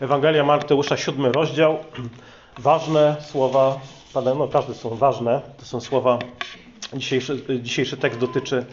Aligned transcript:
Ewangelia 0.00 0.44
Mateusza, 0.44 0.96
siódmy 0.96 1.32
rozdział. 1.32 1.78
Ważne 2.58 3.16
słowa, 3.20 3.80
no 4.14 4.48
każde 4.48 4.74
są 4.74 4.96
ważne, 4.96 5.40
to 5.58 5.64
są 5.64 5.80
słowa, 5.80 6.18
dzisiejszy, 6.94 7.42
dzisiejszy 7.62 7.96
tekst 7.96 8.20
dotyczy 8.20 8.64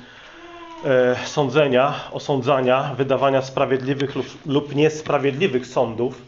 e, 0.85 1.15
sądzenia, 1.25 1.93
osądzania, 2.11 2.95
wydawania 2.97 3.41
sprawiedliwych 3.41 4.15
lub, 4.15 4.25
lub 4.45 4.75
niesprawiedliwych 4.75 5.67
sądów. 5.67 6.21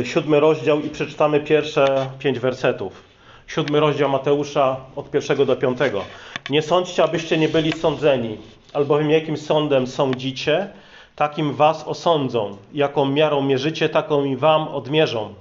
E, 0.00 0.04
siódmy 0.04 0.40
rozdział 0.40 0.80
i 0.80 0.90
przeczytamy 0.90 1.40
pierwsze 1.40 2.10
pięć 2.18 2.38
wersetów. 2.38 3.02
Siódmy 3.46 3.80
rozdział 3.80 4.08
Mateusza 4.08 4.76
od 4.96 5.10
pierwszego 5.10 5.46
do 5.46 5.56
piątego. 5.56 6.04
Nie 6.50 6.62
sądźcie, 6.62 7.04
abyście 7.04 7.38
nie 7.38 7.48
byli 7.48 7.72
sądzeni, 7.72 8.38
albowiem 8.72 9.10
jakim 9.10 9.36
sądem 9.36 9.86
sądzicie, 9.86 10.68
takim 11.16 11.54
was 11.54 11.84
osądzą. 11.84 12.56
Jaką 12.74 13.04
miarą 13.04 13.42
mierzycie, 13.42 13.88
taką 13.88 14.24
i 14.24 14.36
wam 14.36 14.68
odmierzą. 14.68 15.34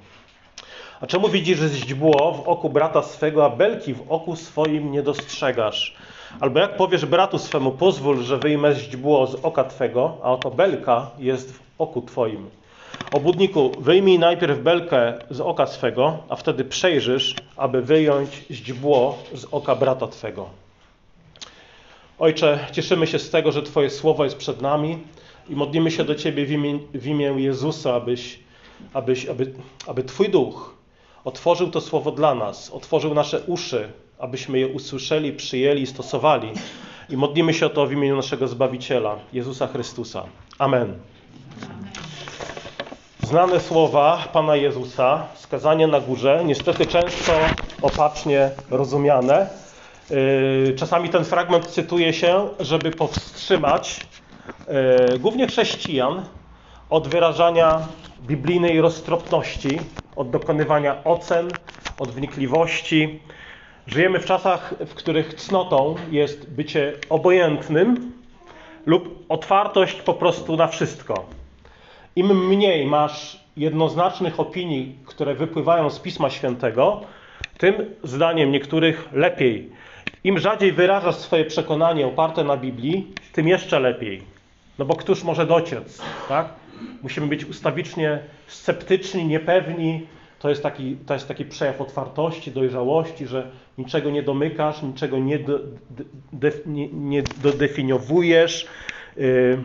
A 1.02 1.08
czemu 1.08 1.30
widzisz 1.30 1.60
źdźbło 1.60 2.32
w 2.32 2.48
oku 2.48 2.70
brata 2.70 3.04
swego, 3.04 3.46
a 3.46 3.50
belki 3.50 3.94
w 3.94 4.02
oku 4.10 4.36
swoim 4.36 4.92
nie 4.92 5.04
dostrzegasz? 5.04 5.96
Albo 6.40 6.60
jak 6.60 6.78
powiesz 6.78 7.06
bratu 7.06 7.40
swemu, 7.40 7.72
pozwól, 7.72 8.24
że 8.24 8.38
wyjmę 8.38 8.76
źdźbło 8.76 9.28
z 9.28 9.36
oka 9.36 9.64
twego, 9.64 10.18
a 10.24 10.32
oto 10.32 10.52
belka 10.52 11.10
jest 11.20 11.54
w 11.54 11.60
oku 11.80 12.02
twoim. 12.02 12.50
Obudniku, 13.14 13.72
wyjmij 13.80 14.20
najpierw 14.20 14.60
belkę 14.60 15.14
z 15.30 15.42
oka 15.42 15.68
swego, 15.68 16.18
a 16.30 16.36
wtedy 16.36 16.66
przejrzysz, 16.66 17.36
aby 17.58 17.82
wyjąć 17.82 18.46
źdźbło 18.52 19.18
z 19.34 19.46
oka 19.52 19.76
brata 19.76 20.08
twego. 20.08 20.50
Ojcze, 22.20 22.60
cieszymy 22.72 23.08
się 23.08 23.20
z 23.20 23.30
tego, 23.30 23.52
że 23.52 23.64
Twoje 23.64 23.90
słowo 23.90 24.24
jest 24.24 24.38
przed 24.38 24.62
nami 24.62 24.98
i 25.50 25.56
modlimy 25.56 25.92
się 25.92 26.04
do 26.04 26.16
Ciebie 26.16 26.46
w 26.46 26.52
imię, 26.52 26.80
w 26.94 27.08
imię 27.08 27.26
Jezusa, 27.26 27.94
abyś, 27.94 28.40
abyś, 28.94 29.26
aby, 29.26 29.54
aby 29.88 30.04
Twój 30.04 30.30
duch 30.30 30.76
otworzył 31.24 31.70
to 31.72 31.82
słowo 31.82 32.12
dla 32.12 32.36
nas, 32.36 32.72
otworzył 32.72 33.14
nasze 33.14 33.40
uszy, 33.40 33.92
abyśmy 34.20 34.60
je 34.60 34.68
usłyszeli, 34.68 35.34
przyjęli 35.34 35.82
i 35.82 35.88
stosowali. 35.88 36.52
I 37.10 37.18
modlimy 37.18 37.54
się 37.54 37.66
o 37.66 37.70
to 37.70 37.88
w 37.88 37.92
imieniu 37.92 38.16
naszego 38.16 38.48
Zbawiciela, 38.48 39.20
Jezusa 39.34 39.68
Chrystusa. 39.68 40.24
Amen. 40.60 40.94
Znane 43.24 43.60
słowa 43.60 44.24
Pana 44.34 44.56
Jezusa, 44.56 45.28
skazanie 45.36 45.88
na 45.88 46.00
górze, 46.00 46.42
niestety 46.46 46.86
często 46.86 47.34
opacznie 47.82 48.52
rozumiane. 48.70 49.50
Yy, 50.10 50.74
Czasami 50.78 51.10
ten 51.10 51.26
fragment 51.26 51.68
cytuje 51.68 52.14
się, 52.14 52.50
żeby 52.60 52.92
powstrzymać 52.92 54.00
głównie 55.20 55.48
chrześcijan 55.48 56.26
od 56.90 57.08
wyrażania 57.08 57.88
biblijnej 58.22 58.82
roztropności, 58.82 59.80
od 60.16 60.30
dokonywania 60.30 61.04
ocen, 61.04 61.48
od 62.00 62.12
wnikliwości. 62.12 63.20
Żyjemy 63.88 64.20
w 64.20 64.26
czasach, 64.26 64.74
w 64.86 64.94
których 64.94 65.34
cnotą 65.34 65.96
jest 66.12 66.50
bycie 66.54 66.94
obojętnym 67.10 68.12
lub 68.86 69.26
otwartość 69.30 70.02
po 70.02 70.14
prostu 70.14 70.56
na 70.56 70.68
wszystko. 70.68 71.26
Im 72.16 72.48
mniej 72.48 72.86
masz 72.86 73.40
jednoznacznych 73.58 74.40
opinii, 74.40 74.96
które 75.06 75.36
wypływają 75.36 75.90
z 75.90 76.00
Pisma 76.00 76.30
Świętego, 76.30 77.02
tym 77.58 77.76
zdaniem 78.04 78.52
niektórych 78.52 79.10
lepiej. 79.14 79.70
Im 80.24 80.40
rzadziej 80.40 80.72
wyrażasz 80.72 81.16
swoje 81.16 81.46
przekonanie 81.46 82.08
oparte 82.08 82.44
na 82.44 82.58
Biblii, 82.58 83.14
tym 83.34 83.48
jeszcze 83.48 83.80
lepiej. 83.80 84.35
No 84.80 84.86
bo 84.86 84.96
któż 84.96 85.24
może 85.24 85.46
dociec, 85.46 86.02
tak? 86.30 86.50
Musimy 87.04 87.28
być 87.28 87.46
ustawicznie 87.46 88.20
sceptyczni, 88.48 89.26
niepewni. 89.26 90.08
To 90.40 90.50
jest 90.50 90.64
taki, 90.64 90.98
to 91.06 91.14
jest 91.14 91.28
taki 91.28 91.46
przejaw 91.46 91.82
otwartości, 91.82 92.52
dojrzałości, 92.52 93.28
że 93.28 93.52
niczego 93.78 94.12
nie 94.12 94.24
domykasz, 94.24 94.82
niczego 94.82 95.20
nie, 95.20 95.40
do, 95.40 95.60
de, 96.34 96.52
nie, 96.66 96.88
nie 96.88 97.24
dodefiniowujesz. 97.44 98.68
Yy, 99.18 99.58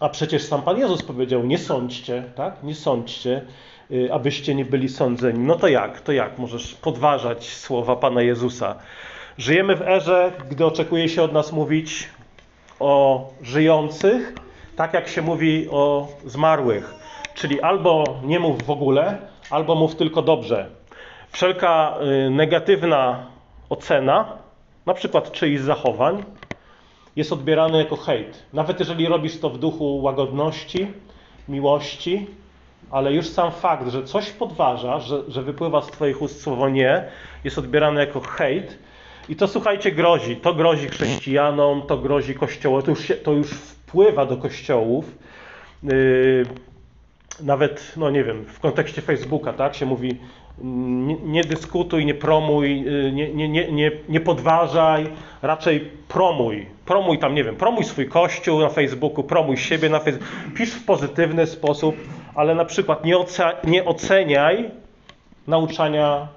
a 0.00 0.08
przecież 0.08 0.42
sam 0.42 0.62
Pan 0.62 0.78
Jezus 0.78 1.02
powiedział: 1.02 1.46
Nie 1.46 1.58
sądźcie, 1.58 2.24
tak? 2.34 2.62
Nie 2.62 2.74
sądźcie, 2.74 3.42
yy, 3.90 4.12
abyście 4.12 4.54
nie 4.54 4.64
byli 4.64 4.88
sądzeni. 4.88 5.38
No 5.38 5.56
to 5.56 5.68
jak? 5.68 6.00
To 6.00 6.12
jak 6.12 6.38
możesz 6.38 6.74
podważać 6.74 7.48
słowa 7.48 7.96
Pana 7.96 8.22
Jezusa? 8.22 8.76
Żyjemy 9.38 9.76
w 9.76 9.82
erze, 9.82 10.32
gdy 10.50 10.66
oczekuje 10.66 11.08
się 11.08 11.22
od 11.22 11.32
nas 11.32 11.52
mówić 11.52 12.08
o 12.80 13.24
żyjących, 13.42 14.34
tak 14.76 14.94
jak 14.94 15.08
się 15.08 15.22
mówi 15.22 15.68
o 15.70 16.08
zmarłych. 16.24 16.94
Czyli 17.34 17.60
albo 17.60 18.04
nie 18.22 18.40
mów 18.40 18.62
w 18.62 18.70
ogóle, 18.70 19.18
albo 19.50 19.74
mów 19.74 19.96
tylko 19.96 20.22
dobrze. 20.22 20.66
Wszelka 21.30 21.94
y, 22.26 22.30
negatywna 22.30 23.26
ocena, 23.70 24.38
na 24.86 24.94
przykład 24.94 25.32
czyichś 25.32 25.62
zachowań, 25.62 26.24
jest 27.16 27.32
odbierana 27.32 27.78
jako 27.78 27.96
hejt. 27.96 28.42
Nawet 28.52 28.80
jeżeli 28.80 29.06
robisz 29.06 29.40
to 29.40 29.50
w 29.50 29.58
duchu 29.58 30.02
łagodności, 30.02 30.86
miłości, 31.48 32.26
ale 32.90 33.12
już 33.12 33.26
sam 33.28 33.52
fakt, 33.52 33.88
że 33.88 34.04
coś 34.04 34.30
podważa, 34.30 35.00
że, 35.00 35.22
że 35.28 35.42
wypływa 35.42 35.82
z 35.82 35.86
Twoich 35.86 36.22
ust 36.22 36.42
słowo 36.42 36.68
nie, 36.68 37.04
jest 37.44 37.58
odbierane 37.58 38.00
jako 38.00 38.20
hejt. 38.20 38.78
I 39.28 39.36
to 39.36 39.48
słuchajcie, 39.48 39.92
grozi. 39.92 40.36
To 40.36 40.54
grozi 40.54 40.88
chrześcijanom, 40.88 41.82
to 41.82 41.96
grozi 41.96 42.34
kościołom, 42.34 42.82
to 42.82 42.90
już, 42.90 43.12
to 43.22 43.32
już 43.32 43.50
wpływa 43.50 44.26
do 44.26 44.36
kościołów. 44.36 45.04
Yy, 45.82 46.46
nawet, 47.42 47.92
no 47.96 48.10
nie 48.10 48.24
wiem, 48.24 48.44
w 48.44 48.60
kontekście 48.60 49.02
Facebooka, 49.02 49.52
tak, 49.52 49.74
się 49.74 49.86
mówi 49.86 50.18
nie, 50.58 51.16
nie 51.16 51.44
dyskutuj, 51.44 52.06
nie 52.06 52.14
promuj, 52.14 52.82
yy, 52.82 53.12
nie, 53.12 53.34
nie, 53.34 53.48
nie, 53.48 53.72
nie, 53.72 53.90
nie 54.08 54.20
podważaj, 54.20 55.06
raczej 55.42 55.90
promuj. 56.08 56.66
Promuj 56.86 57.18
tam, 57.18 57.34
nie 57.34 57.44
wiem, 57.44 57.56
promuj 57.56 57.84
swój 57.84 58.08
kościół 58.08 58.60
na 58.60 58.68
Facebooku, 58.68 59.24
promuj 59.24 59.56
siebie 59.56 59.88
na 59.88 60.00
Facebooku. 60.00 60.28
Pisz 60.54 60.70
w 60.70 60.84
pozytywny 60.84 61.46
sposób, 61.46 61.96
ale 62.34 62.54
na 62.54 62.64
przykład 62.64 63.04
nie, 63.04 63.16
nie 63.64 63.84
oceniaj 63.84 64.70
nauczania 65.46 66.28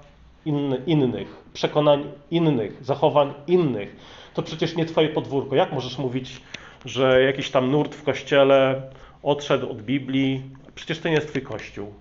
inny, 0.47 0.81
innych, 0.85 1.43
przekonań 1.53 2.03
innych, 2.31 2.85
zachowań 2.85 3.33
innych. 3.47 3.95
To 4.33 4.43
przecież 4.43 4.75
nie 4.75 4.85
twoje 4.85 5.09
podwórko. 5.09 5.55
Jak 5.55 5.71
możesz 5.71 5.97
mówić, 5.97 6.41
że 6.85 7.23
jakiś 7.23 7.49
tam 7.51 7.71
nurt 7.71 7.95
w 7.95 8.03
kościele 8.03 8.81
odszedł 9.23 9.71
od 9.71 9.81
Biblii? 9.81 10.43
Przecież 10.75 10.99
to 10.99 11.09
nie 11.09 11.15
jest 11.15 11.27
twój 11.27 11.41
kościół. 11.41 11.93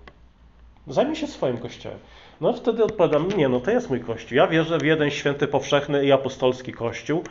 Zajmij 0.87 1.15
się 1.15 1.27
swoim 1.27 1.57
kościołem. 1.57 1.99
No 2.41 2.53
wtedy 2.53 2.83
odpowiadam, 2.83 3.27
nie, 3.37 3.49
no 3.49 3.59
to 3.59 3.71
jest 3.71 3.89
mój 3.89 3.99
kościół. 3.99 4.37
Ja 4.37 4.47
wierzę 4.47 4.77
w 4.77 4.85
jeden 4.85 5.11
święty, 5.11 5.47
powszechny 5.47 6.05
i 6.05 6.11
apostolski 6.11 6.73
kościół. 6.73 7.23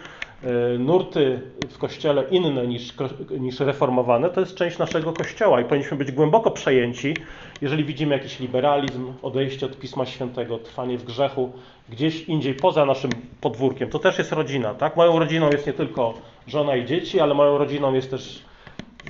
Yy, 0.43 0.79
Nurty 0.79 1.41
w 1.71 1.79
kościele 1.79 2.25
inne 2.31 2.67
niż, 2.67 2.95
niż 3.41 3.61
reformowane 3.61 4.31
to 4.31 4.41
jest 4.41 4.55
część 4.55 4.79
naszego 4.79 5.13
kościoła 5.13 5.61
i 5.61 5.65
powinniśmy 5.65 5.97
być 5.97 6.13
głęboko 6.13 6.51
przejęci, 6.51 7.15
jeżeli 7.63 7.85
widzimy 7.85 8.15
jakiś 8.15 8.41
liberalizm, 8.41 9.13
odejście 9.23 9.67
od 9.67 9.79
Pisma 9.79 10.07
Świętego, 10.07 10.59
trwanie 10.59 10.99
w 10.99 11.05
grzechu, 11.05 11.53
gdzieś 11.89 12.25
indziej 12.25 12.55
poza 12.55 12.87
naszym 12.87 13.11
podwórkiem. 13.41 13.91
To 13.91 13.99
też 13.99 14.19
jest 14.19 14.33
rodzina, 14.33 14.75
tak? 14.75 14.97
Moją 14.97 15.19
rodziną 15.19 15.51
jest 15.51 15.67
nie 15.67 15.73
tylko 15.73 16.15
żona 16.47 16.77
i 16.77 16.85
dzieci, 16.87 17.21
ale 17.21 17.35
moją 17.35 17.59
rodziną 17.59 17.95
jest 17.95 18.11
też 18.11 18.43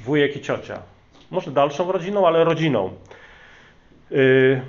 wujek 0.05 0.37
i 0.37 0.41
ciocia. 0.41 0.83
Może 1.31 1.51
dalszą 1.51 1.93
rodziną, 1.93 2.27
ale 2.27 2.45
rodziną. 2.45 2.91
Yy, 4.11 4.61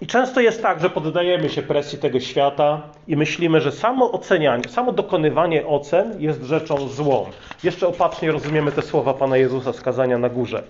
I 0.00 0.06
często 0.06 0.40
jest 0.40 0.62
tak, 0.62 0.80
że 0.80 0.90
poddajemy 0.90 1.48
się 1.48 1.62
presji 1.62 1.98
tego 1.98 2.20
świata 2.20 2.82
i 3.08 3.16
myślimy, 3.16 3.60
że 3.60 3.72
samo 3.72 4.12
ocenianie, 4.12 4.68
samo 4.68 4.92
dokonywanie 4.92 5.66
ocen 5.66 6.20
jest 6.20 6.42
rzeczą 6.42 6.88
złą. 6.88 7.26
Jeszcze 7.64 7.86
opatrznie 7.88 8.32
rozumiemy 8.32 8.72
te 8.72 8.82
słowa 8.82 9.14
Pana 9.14 9.36
Jezusa 9.36 9.72
skazania 9.72 10.18
na 10.18 10.28
górze. 10.28 10.62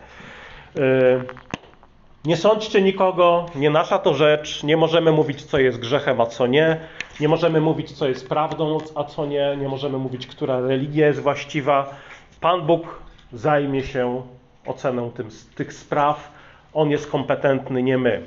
Yy, 0.75 0.83
Nie 2.25 2.37
sądźcie 2.37 2.83
nikogo, 2.83 3.47
nie 3.55 3.71
nasza 3.71 3.99
to 3.99 4.15
rzecz, 4.15 4.63
nie 4.63 4.77
możemy 4.77 5.13
mówić, 5.13 5.45
co 5.45 5.59
jest 5.59 5.79
grzechem, 5.79 6.21
a 6.21 6.27
co 6.27 6.47
nie. 6.47 6.81
Nie 7.21 7.29
możemy 7.29 7.61
mówić, 7.61 7.93
co 7.93 8.09
jest 8.09 8.29
prawdą, 8.29 8.79
a 8.95 9.05
co 9.05 9.27
nie. 9.27 9.57
Nie 9.61 9.69
możemy 9.69 9.99
mówić, 9.99 10.27
która 10.27 10.61
religia 10.61 11.07
jest 11.07 11.21
właściwa. 11.21 11.95
Pan 12.41 12.63
Bóg 12.63 13.03
zajmie 13.33 13.83
się 13.83 14.23
oceną 14.67 15.11
tym, 15.11 15.29
tych 15.55 15.73
spraw. 15.73 16.31
On 16.75 16.91
jest 16.91 17.11
kompetentny, 17.11 17.83
nie 17.83 17.99
my. 17.99 18.23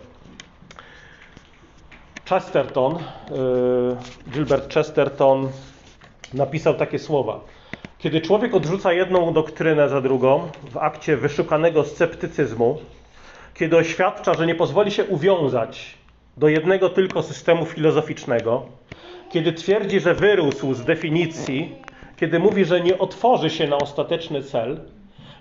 Chesterton, 2.30 2.94
yy, 2.94 4.31
Gilbert 4.31 4.74
Chesterton 4.74 5.50
napisał 6.33 6.74
takie 6.74 7.00
słowa. 7.00 7.39
Kiedy 8.00 8.22
człowiek 8.22 8.56
odrzuca 8.56 8.94
jedną 8.94 9.33
doktrynę 9.33 9.89
za 9.89 10.01
drugą 10.01 10.50
w 10.72 10.77
akcie 10.77 11.18
wyszukanego 11.18 11.83
sceptycyzmu, 11.83 12.77
kiedy 13.54 13.77
oświadcza, 13.77 14.33
że 14.33 14.45
nie 14.48 14.56
pozwoli 14.56 14.92
się 14.92 15.04
uwiązać 15.04 15.98
do 16.38 16.48
jednego 16.48 16.89
tylko 16.89 17.24
systemu 17.24 17.66
filozoficznego, 17.66 18.66
kiedy 19.31 19.54
twierdzi, 19.54 20.00
że 20.00 20.13
wyrósł 20.13 20.74
z 20.74 20.86
definicji, 20.86 21.75
kiedy 22.18 22.39
mówi, 22.39 22.66
że 22.66 22.81
nie 22.81 22.98
otworzy 22.98 23.50
się 23.50 23.68
na 23.68 23.78
ostateczny 23.78 24.44
cel, 24.44 24.80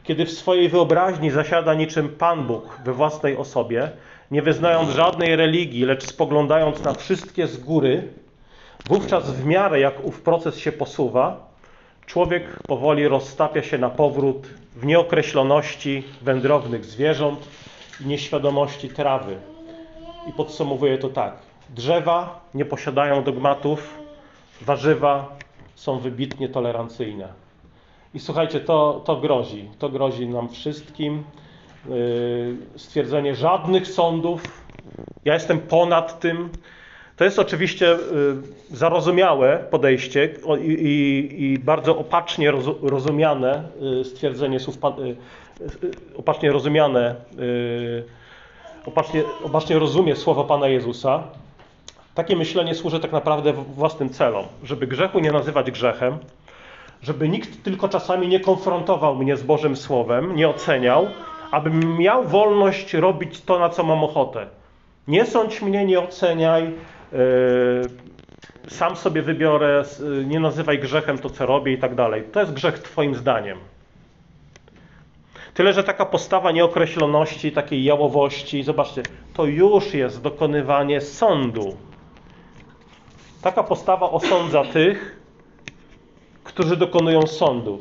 kiedy 0.02 0.24
w 0.26 0.30
swojej 0.30 0.68
wyobraźni 0.68 1.30
zasiada 1.30 1.74
niczym 1.74 2.08
Pan 2.08 2.46
Bóg 2.46 2.80
we 2.84 2.92
własnej 2.92 3.36
osobie, 3.36 3.90
nie 4.30 4.42
wyznając 4.42 4.90
żadnej 4.90 5.36
religii, 5.36 5.84
lecz 5.84 6.04
spoglądając 6.04 6.84
na 6.84 6.94
wszystkie 6.94 7.46
z 7.46 7.56
góry, 7.56 8.08
wówczas 8.86 9.30
w 9.30 9.44
miarę 9.44 9.80
jak 9.80 10.04
ów 10.04 10.20
proces 10.22 10.58
się 10.58 10.72
posuwa, 10.72 11.50
człowiek 12.06 12.62
powoli 12.62 13.08
roztapia 13.08 13.62
się 13.62 13.78
na 13.78 13.90
powrót 13.90 14.46
w 14.76 14.86
nieokreśloności 14.86 16.02
wędrownych 16.22 16.84
zwierząt 16.84 17.48
i 18.00 18.06
nieświadomości 18.06 18.88
trawy. 18.88 19.36
I 20.28 20.32
podsumowuję 20.32 20.98
to 20.98 21.08
tak. 21.08 21.36
Drzewa 21.70 22.40
nie 22.54 22.64
posiadają 22.64 23.24
dogmatów, 23.24 23.98
warzywa 24.60 25.36
są 25.74 25.98
wybitnie 25.98 26.48
tolerancyjne. 26.48 27.28
I 28.14 28.20
słuchajcie, 28.20 28.60
to, 28.60 29.02
to 29.04 29.16
grozi. 29.16 29.68
To 29.78 29.88
grozi 29.88 30.28
nam 30.28 30.48
wszystkim. 30.48 31.24
Yy, 31.88 32.56
stwierdzenie 32.76 33.34
żadnych 33.34 33.86
sądów. 33.86 34.42
Ja 35.24 35.34
jestem 35.34 35.58
ponad 35.58 36.20
tym. 36.20 36.48
To 37.16 37.24
jest 37.24 37.38
oczywiście 37.38 37.86
yy, 37.86 37.96
zarozumiałe 38.70 39.64
podejście 39.70 40.28
i, 40.60 40.70
i, 40.70 41.52
i, 41.52 41.58
bardzo 41.58 41.98
opacznie 41.98 42.50
roz, 42.50 42.66
rozumiane 42.82 43.62
yy, 43.80 44.04
stwierdzenie 44.04 44.60
słów, 44.60 44.78
opacznie 46.16 46.52
rozumiane, 46.52 47.14
opacznie, 48.86 49.22
opacznie 49.44 49.78
rozumie 49.78 50.16
słowa 50.16 50.44
Pana 50.44 50.68
Jezusa. 50.68 51.22
Takie 52.14 52.36
myślenie 52.36 52.74
służy 52.74 53.00
tak 53.00 53.12
naprawdę 53.12 53.52
własnym 53.52 54.10
celom, 54.10 54.44
żeby 54.62 54.86
grzechu 54.86 55.20
nie 55.20 55.32
nazywać 55.32 55.70
grzechem, 55.70 56.18
żeby 57.02 57.28
nikt 57.28 57.64
tylko 57.64 57.88
czasami 57.88 58.28
nie 58.28 58.40
konfrontował 58.40 59.16
mnie 59.16 59.36
z 59.36 59.42
Bożym 59.42 59.76
Słowem, 59.76 60.36
nie 60.36 60.48
oceniał, 60.48 61.06
abym 61.50 61.98
miał 61.98 62.24
wolność 62.24 62.94
robić 62.94 63.40
to, 63.40 63.58
na 63.58 63.68
co 63.68 63.84
mam 63.84 64.04
ochotę. 64.04 64.46
Nie 65.08 65.26
sądź 65.26 65.62
mnie, 65.62 65.84
nie 65.84 66.00
oceniaj, 66.00 66.64
yy, 66.64 67.18
sam 68.68 68.96
sobie 68.96 69.22
wybiorę, 69.22 69.84
yy, 70.00 70.24
nie 70.24 70.40
nazywaj 70.40 70.78
grzechem 70.78 71.18
to, 71.18 71.30
co 71.30 71.46
robię 71.46 71.72
i 71.72 71.78
tak 71.78 71.94
dalej. 71.94 72.22
To 72.32 72.40
jest 72.40 72.52
grzech 72.52 72.78
Twoim 72.78 73.14
zdaniem. 73.14 73.58
Tyle, 75.54 75.72
że 75.72 75.84
taka 75.84 76.06
postawa 76.06 76.52
nieokreśloności, 76.52 77.52
takiej 77.52 77.84
jałowości, 77.84 78.62
zobaczcie, 78.62 79.02
to 79.34 79.44
już 79.44 79.94
jest 79.94 80.22
dokonywanie 80.22 81.00
sądu. 81.00 81.76
Taka 83.42 83.62
postawa 83.62 84.10
osądza 84.10 84.64
tych, 84.64 85.20
którzy 86.44 86.76
dokonują 86.76 87.26
sądów. 87.26 87.80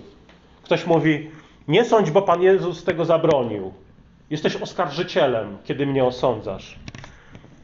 Ktoś 0.64 0.86
mówi, 0.86 1.32
nie 1.68 1.86
sądź, 1.86 2.12
bo 2.12 2.22
Pan 2.22 2.42
Jezus 2.42 2.84
tego 2.84 3.06
zabronił. 3.06 3.74
Jesteś 4.30 4.56
oskarżycielem, 4.56 5.58
kiedy 5.64 5.86
mnie 5.86 6.06
osądzasz. 6.06 6.80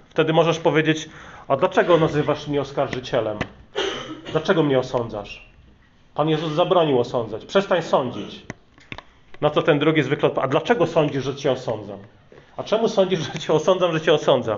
Wtedy 0.09 0.33
możesz 0.33 0.59
powiedzieć, 0.59 1.09
a 1.47 1.55
dlaczego 1.55 1.97
nazywasz 1.97 2.47
mnie 2.47 2.61
oskarżycielem? 2.61 3.37
Dlaczego 4.31 4.63
mnie 4.63 4.79
osądzasz? 4.79 5.49
Pan 6.15 6.29
Jezus 6.29 6.53
zabronił 6.53 6.99
osądzać. 6.99 7.45
Przestań 7.45 7.81
sądzić. 7.81 8.45
Na 9.41 9.49
co 9.49 9.61
ten 9.61 9.79
drugi 9.79 10.03
zwykle 10.03 10.29
a 10.41 10.47
dlaczego 10.47 10.87
sądzisz, 10.87 11.23
że 11.23 11.35
cię 11.35 11.51
osądzam? 11.51 11.99
A 12.57 12.63
czemu 12.63 12.87
sądzisz, 12.87 13.19
że 13.19 13.39
cię 13.39 13.53
osądzam, 13.53 13.93
że 13.93 14.01
cię 14.01 14.13
osądzam? 14.13 14.57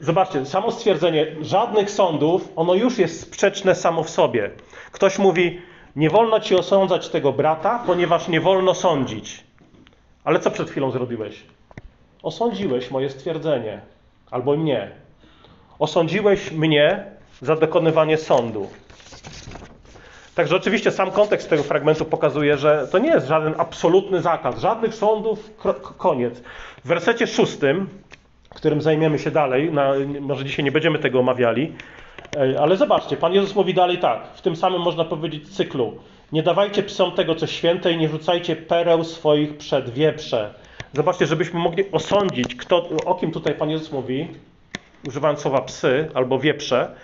Zobaczcie, 0.00 0.46
samo 0.46 0.72
stwierdzenie 0.72 1.26
żadnych 1.40 1.90
sądów, 1.90 2.48
ono 2.56 2.74
już 2.74 2.98
jest 2.98 3.20
sprzeczne 3.20 3.74
samo 3.74 4.02
w 4.02 4.10
sobie. 4.10 4.50
Ktoś 4.92 5.18
mówi, 5.18 5.60
nie 5.96 6.10
wolno 6.10 6.40
ci 6.40 6.54
osądzać 6.54 7.08
tego 7.08 7.32
brata, 7.32 7.82
ponieważ 7.86 8.28
nie 8.28 8.40
wolno 8.40 8.74
sądzić. 8.74 9.44
Ale 10.24 10.40
co 10.40 10.50
przed 10.50 10.70
chwilą 10.70 10.90
zrobiłeś? 10.90 11.42
Osądziłeś 12.22 12.90
moje 12.90 13.10
stwierdzenie, 13.10 13.80
albo 14.30 14.56
mnie. 14.56 14.90
Osądziłeś 15.78 16.52
mnie 16.52 17.04
za 17.42 17.56
dokonywanie 17.56 18.16
sądu. 18.16 18.68
Także 20.34 20.56
oczywiście 20.56 20.90
sam 20.90 21.10
kontekst 21.10 21.50
tego 21.50 21.62
fragmentu 21.62 22.04
pokazuje, 22.04 22.58
że 22.58 22.88
to 22.92 22.98
nie 22.98 23.10
jest 23.10 23.26
żaden 23.26 23.54
absolutny 23.58 24.22
zakaz, 24.22 24.58
żadnych 24.58 24.94
sądów, 24.94 25.50
koniec. 25.98 26.40
W 26.84 26.88
wersecie 26.88 27.26
szóstym 27.26 27.88
którym 28.54 28.82
zajmiemy 28.82 29.18
się 29.18 29.30
dalej. 29.30 29.72
Na, 29.72 29.92
może 30.20 30.44
dzisiaj 30.44 30.64
nie 30.64 30.72
będziemy 30.72 30.98
tego 30.98 31.20
omawiali, 31.20 31.72
ale 32.60 32.76
zobaczcie, 32.76 33.16
Pan 33.16 33.32
Jezus 33.32 33.54
mówi 33.54 33.74
dalej 33.74 33.98
tak, 33.98 34.26
w 34.34 34.42
tym 34.42 34.56
samym 34.56 34.82
można 34.82 35.04
powiedzieć 35.04 35.48
cyklu. 35.48 35.98
Nie 36.32 36.42
dawajcie 36.42 36.82
psom 36.82 37.12
tego, 37.12 37.34
co 37.34 37.46
święte 37.46 37.92
i 37.92 37.96
nie 37.96 38.08
rzucajcie 38.08 38.56
pereł 38.56 39.04
swoich 39.04 39.56
przed 39.56 39.90
wieprze. 39.90 40.54
Zobaczcie, 40.92 41.26
żebyśmy 41.26 41.60
mogli 41.60 41.84
osądzić, 41.92 42.54
kto, 42.54 42.88
o 43.04 43.14
kim 43.14 43.32
tutaj 43.32 43.54
Pan 43.54 43.70
Jezus 43.70 43.92
mówi, 43.92 44.28
używając 45.08 45.40
słowa 45.40 45.60
psy 45.60 46.08
albo 46.14 46.38
wieprze. 46.38 46.94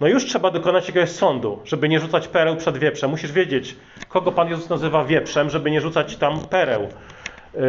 No 0.00 0.08
już 0.08 0.24
trzeba 0.24 0.50
dokonać 0.50 0.88
jakiegoś 0.88 1.10
sądu, 1.10 1.58
żeby 1.64 1.88
nie 1.88 2.00
rzucać 2.00 2.28
pereł 2.28 2.56
przed 2.56 2.78
wieprze. 2.78 3.08
Musisz 3.08 3.32
wiedzieć, 3.32 3.76
kogo 4.08 4.32
Pan 4.32 4.48
Jezus 4.48 4.68
nazywa 4.68 5.04
wieprzem, 5.04 5.50
żeby 5.50 5.70
nie 5.70 5.80
rzucać 5.80 6.16
tam 6.16 6.40
pereł. 6.40 6.82
Yy, 6.82 7.60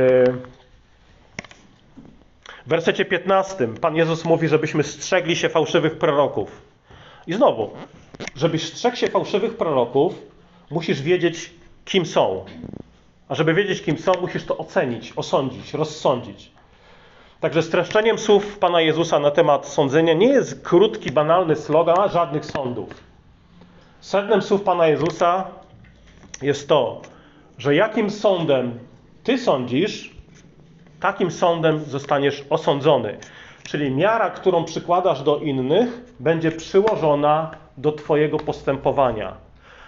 w 2.66 2.70
wersecie 2.70 3.06
15 3.06 3.68
Pan 3.82 3.96
Jezus 3.96 4.26
mówi, 4.26 4.48
żebyśmy 4.48 4.84
strzegli 4.84 5.36
się 5.36 5.50
fałszywych 5.50 5.98
proroków. 5.98 6.71
I 7.28 7.34
znowu, 7.34 7.70
żebyś 8.36 8.64
strzegł 8.64 8.96
się 8.96 9.08
fałszywych 9.08 9.58
proroków, 9.58 10.14
musisz 10.72 11.02
wiedzieć, 11.02 11.54
kim 11.86 12.06
są. 12.06 12.46
A 13.30 13.36
żeby 13.36 13.54
wiedzieć, 13.54 13.82
kim 13.82 13.98
są, 13.98 14.12
musisz 14.22 14.46
to 14.46 14.58
ocenić, 14.58 15.14
osądzić, 15.16 15.74
rozsądzić. 15.74 16.52
Także 17.40 17.64
streszczeniem 17.64 18.18
słów 18.18 18.58
Pana 18.58 18.82
Jezusa 18.82 19.20
na 19.20 19.32
temat 19.32 19.68
sądzenia 19.68 20.14
nie 20.14 20.28
jest 20.28 20.62
krótki, 20.64 21.12
banalny 21.12 21.56
slogan 21.56 22.10
żadnych 22.10 22.46
sądów. 22.46 22.90
Sednem 24.02 24.42
słów 24.42 24.62
Pana 24.62 24.88
Jezusa 24.88 25.48
jest 26.42 26.68
to, 26.68 27.02
że 27.58 27.76
jakim 27.76 28.10
sądem 28.10 28.80
Ty 29.24 29.38
sądzisz, 29.38 30.16
takim 31.00 31.32
sądem 31.32 31.80
zostaniesz 31.80 32.44
osądzony. 32.50 33.18
Czyli 33.64 33.92
miara, 33.92 34.30
którą 34.30 34.64
przykładasz 34.64 35.24
do 35.24 35.38
innych, 35.38 36.14
będzie 36.20 36.52
przyłożona 36.52 37.52
do 37.78 37.92
Twojego 37.92 38.38
postępowania. 38.38 39.34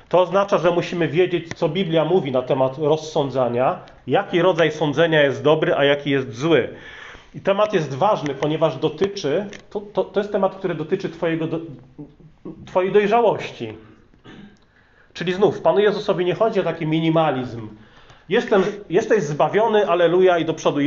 To 0.09 0.21
oznacza, 0.21 0.57
że 0.57 0.71
musimy 0.71 1.07
wiedzieć, 1.07 1.53
co 1.55 1.69
Biblia 1.69 2.05
mówi 2.05 2.31
na 2.31 2.41
temat 2.41 2.77
rozsądzania, 2.77 3.79
jaki 4.07 4.41
rodzaj 4.41 4.71
sądzenia 4.71 5.21
jest 5.21 5.43
dobry, 5.43 5.75
a 5.75 5.83
jaki 5.83 6.09
jest 6.09 6.35
zły. 6.35 6.69
I 7.35 7.41
temat 7.41 7.73
jest 7.73 7.93
ważny, 7.93 8.35
ponieważ 8.35 8.77
dotyczy, 8.77 9.45
to, 9.69 9.81
to, 9.81 10.03
to 10.03 10.19
jest 10.19 10.31
temat, 10.31 10.55
który 10.55 10.75
dotyczy 10.75 11.09
twojego 11.09 11.47
do, 11.47 11.59
Twojej 12.65 12.91
dojrzałości. 12.91 13.73
Czyli 15.13 15.33
znów, 15.33 15.61
Panu 15.61 15.79
Jezusowi 15.79 16.25
nie 16.25 16.35
chodzi 16.35 16.59
o 16.59 16.63
taki 16.63 16.85
minimalizm, 16.85 17.67
Jestem, 18.29 18.63
jesteś 18.89 19.23
zbawiony, 19.23 19.87
aleluja 19.87 20.37
i 20.37 20.45
do 20.45 20.53
przodu. 20.53 20.79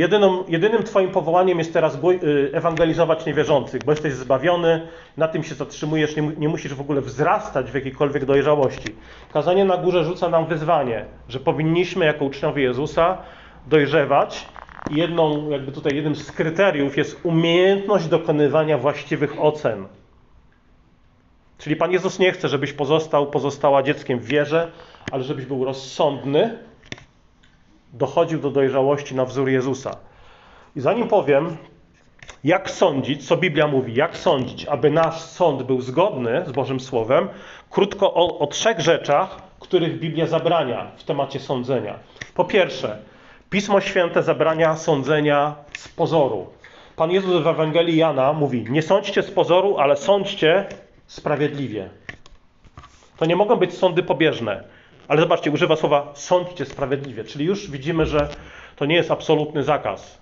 Jedynym 0.47 0.83
Twoim 0.85 1.11
powołaniem 1.11 1.57
jest 1.57 1.73
teraz 1.73 1.95
y, 2.23 2.49
ewangelizować 2.53 3.25
niewierzących, 3.25 3.83
bo 3.83 3.91
jesteś 3.91 4.13
zbawiony, 4.13 4.87
na 5.17 5.27
tym 5.27 5.43
się 5.43 5.55
zatrzymujesz, 5.55 6.15
nie, 6.15 6.21
nie 6.37 6.49
musisz 6.49 6.73
w 6.73 6.81
ogóle 6.81 7.01
wzrastać 7.01 7.71
w 7.71 7.75
jakiejkolwiek 7.75 8.25
dojrzałości. 8.25 8.95
Kazanie 9.33 9.65
na 9.65 9.77
górze 9.77 10.03
rzuca 10.03 10.29
nam 10.29 10.45
wyzwanie, 10.45 11.05
że 11.29 11.39
powinniśmy 11.39 12.05
jako 12.05 12.25
uczniowie 12.25 12.63
Jezusa 12.63 13.17
dojrzewać 13.67 14.49
i 14.87 14.95
jedną, 14.95 15.49
jakby 15.49 15.71
tutaj 15.71 15.95
jednym 15.95 16.15
z 16.15 16.31
kryteriów 16.31 16.97
jest 16.97 17.19
umiejętność 17.23 18.07
dokonywania 18.07 18.77
właściwych 18.77 19.43
ocen. 19.43 19.87
Czyli 21.57 21.75
Pan 21.75 21.91
Jezus 21.91 22.19
nie 22.19 22.31
chce, 22.31 22.47
żebyś 22.47 22.73
pozostał, 22.73 23.31
pozostała 23.31 23.83
dzieckiem 23.83 24.19
w 24.19 24.25
wierze, 24.25 24.71
ale 25.11 25.23
żebyś 25.23 25.45
był 25.45 25.65
rozsądny, 25.65 26.57
dochodził 27.93 28.39
do 28.39 28.51
dojrzałości 28.51 29.15
na 29.15 29.25
wzór 29.25 29.49
Jezusa. 29.49 29.97
I 30.75 30.81
zanim 30.81 31.07
powiem, 31.07 31.57
jak 32.43 32.69
sądzić, 32.69 33.27
co 33.27 33.37
Biblia 33.37 33.67
mówi, 33.67 33.93
jak 33.95 34.17
sądzić, 34.17 34.65
aby 34.65 34.91
nasz 34.91 35.21
sąd 35.21 35.63
był 35.63 35.81
zgodny 35.81 36.43
z 36.47 36.51
Bożym 36.51 36.79
Słowem, 36.79 37.29
krótko 37.69 38.13
o, 38.13 38.39
o 38.39 38.47
trzech 38.47 38.79
rzeczach, 38.79 39.41
których 39.59 39.99
Biblia 39.99 40.27
zabrania 40.27 40.91
w 40.97 41.03
temacie 41.03 41.39
sądzenia. 41.39 41.99
Po 42.33 42.45
pierwsze, 42.45 42.97
Pismo 43.49 43.81
Święte 43.81 44.23
zabrania 44.23 44.75
sądzenia 44.75 45.55
z 45.77 45.87
pozoru. 45.87 46.47
Pan 46.95 47.11
Jezus 47.11 47.43
w 47.43 47.47
Ewangelii 47.47 47.97
Jana 47.97 48.33
mówi: 48.33 48.65
Nie 48.69 48.81
sądźcie 48.81 49.23
z 49.23 49.31
pozoru, 49.31 49.77
ale 49.77 49.97
sądźcie 49.97 50.65
sprawiedliwie. 51.07 51.89
To 53.17 53.25
nie 53.25 53.35
mogą 53.35 53.55
być 53.55 53.73
sądy 53.73 54.03
pobieżne. 54.03 54.63
Ale 55.07 55.21
zobaczcie, 55.21 55.51
używa 55.51 55.75
słowa 55.75 56.11
sądźcie 56.15 56.65
sprawiedliwie, 56.65 57.23
czyli 57.23 57.45
już 57.45 57.71
widzimy, 57.71 58.05
że 58.05 58.27
to 58.75 58.85
nie 58.85 58.95
jest 58.95 59.11
absolutny 59.11 59.63
zakaz. 59.63 60.21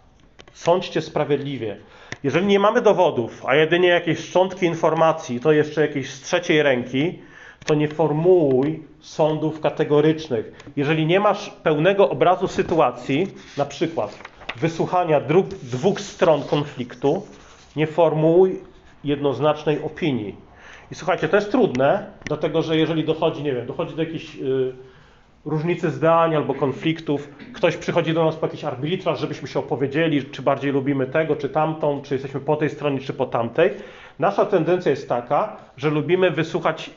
Sądźcie 0.54 1.02
sprawiedliwie. 1.02 1.78
Jeżeli 2.24 2.46
nie 2.46 2.60
mamy 2.60 2.82
dowodów, 2.82 3.46
a 3.46 3.56
jedynie 3.56 3.88
jakieś 3.88 4.20
szczątki 4.20 4.66
informacji, 4.66 5.40
to 5.40 5.52
jeszcze 5.52 5.82
jakieś 5.82 6.10
z 6.10 6.22
trzeciej 6.22 6.64
ręki, 6.64 7.20
to 7.66 7.74
nie 7.76 7.88
formułuj 7.88 8.84
sądów 9.00 9.60
kategorycznych. 9.62 10.52
Jeżeli 10.76 11.06
nie 11.06 11.20
masz 11.20 11.50
pełnego 11.50 12.10
obrazu 12.10 12.48
sytuacji, 12.48 13.28
na 13.58 13.66
przykład 13.66 14.20
wysłuchania 14.56 15.22
dru- 15.22 15.54
dwóch 15.64 16.02
stron 16.02 16.44
konfliktu, 16.44 17.26
nie 17.76 17.88
formułuj 17.88 18.60
jednoznacznej 19.04 19.84
opinii. 19.84 20.36
I 20.92 20.96
słuchajcie, 20.96 21.30
to 21.30 21.36
jest 21.36 21.52
trudne, 21.52 22.08
dlatego 22.28 22.62
że 22.62 22.78
jeżeli 22.78 23.04
dochodzi, 23.04 23.44
nie 23.44 23.54
wiem, 23.54 23.66
dochodzi 23.66 23.96
do 23.96 24.04
jakiejś 24.04 24.36
y, 24.36 24.74
różnicy 25.46 25.92
zdań 25.92 26.36
albo 26.36 26.54
konfliktów, 26.54 27.30
ktoś 27.54 27.78
przychodzi 27.78 28.14
do 28.14 28.26
nas 28.26 28.36
po 28.36 28.46
jakiś 28.46 28.64
arbitraż, 28.64 29.20
żebyśmy 29.20 29.48
się 29.48 29.60
opowiedzieli, 29.60 30.26
czy 30.26 30.42
bardziej 30.42 30.72
lubimy 30.72 31.08
tego, 31.08 31.36
czy 31.36 31.50
tamtą, 31.50 32.02
czy 32.02 32.14
jesteśmy 32.14 32.40
po 32.40 32.56
tej 32.56 32.70
stronie, 32.70 33.00
czy 33.00 33.14
po 33.14 33.26
tamtej. 33.26 33.72
Nasza 34.20 34.46
tendencja 34.46 34.92
jest 34.92 35.10
taka, 35.10 35.58
że 35.78 35.90
lubimy 35.90 36.32
wysłuchać 36.32 36.90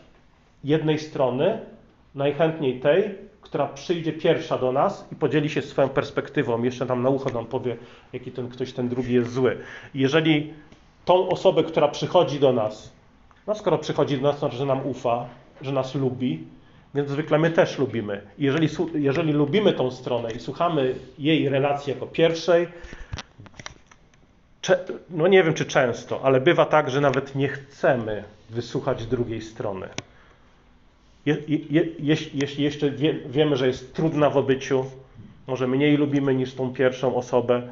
jednej 0.65 0.99
strony, 0.99 1.61
najchętniej 2.15 2.81
tej, 2.81 3.15
która 3.41 3.67
przyjdzie 3.67 4.13
pierwsza 4.13 4.59
do 4.59 4.73
nas 4.73 5.09
i 5.13 5.17
podzieli 5.17 5.51
się 5.51 5.63
swoją 5.63 5.89
perspektywą. 5.89 6.63
Jeszcze 6.63 6.87
tam 6.87 7.03
na 7.03 7.09
ucho 7.09 7.31
nam 7.31 7.47
powie, 7.47 7.77
jaki 8.13 8.33
ten 8.33 8.49
ktoś, 8.49 8.73
ten 8.73 8.89
drugi 8.89 9.15
jest 9.15 9.33
zły. 9.33 9.59
Jeżeli 9.95 10.53
tą 11.05 11.29
osobę, 11.29 11.65
która 11.65 11.89
przychodzi 11.89 12.41
do 12.41 12.53
nas, 12.53 12.98
no 13.49 13.55
skoro 13.55 13.79
przychodzi 13.79 14.17
do 14.17 14.23
nas, 14.23 14.35
to 14.35 14.41
znaczy, 14.41 14.57
że 14.57 14.67
nam 14.67 14.87
ufa, 14.87 15.27
że 15.61 15.73
nas 15.73 15.95
lubi, 15.95 16.45
więc 16.95 17.09
zwykle 17.09 17.39
my 17.39 17.51
też 17.51 17.79
lubimy. 17.79 18.21
Jeżeli, 18.39 18.69
jeżeli 18.95 19.33
lubimy 19.33 19.73
tą 19.73 19.91
stronę 19.91 20.33
i 20.33 20.41
słuchamy 20.41 20.95
jej 21.19 21.49
relacji 21.49 21.93
jako 21.93 22.07
pierwszej, 22.07 22.69
no 25.11 25.27
nie 25.27 25.43
wiem 25.45 25.55
czy 25.55 25.65
często, 25.65 26.21
ale 26.23 26.41
bywa 26.41 26.67
tak, 26.67 26.91
że 26.91 27.01
nawet 27.01 27.35
nie 27.35 27.49
chcemy 27.49 28.25
wysłuchać 28.51 29.07
drugiej 29.07 29.43
strony. 29.43 29.89
Je, 31.27 31.37
je, 31.49 31.85
jeśli, 31.99 32.41
jeśli 32.41 32.65
jeszcze 32.65 32.91
wie, 32.91 33.15
wiemy, 33.15 33.57
że 33.57 33.67
jest 33.67 33.95
trudna 33.95 34.31
w 34.31 34.37
obyciu, 34.37 34.85
może 35.47 35.67
mniej 35.67 35.97
lubimy 35.97 36.35
niż 36.35 36.55
tą 36.55 36.73
pierwszą 36.73 37.15
osobę, 37.15 37.63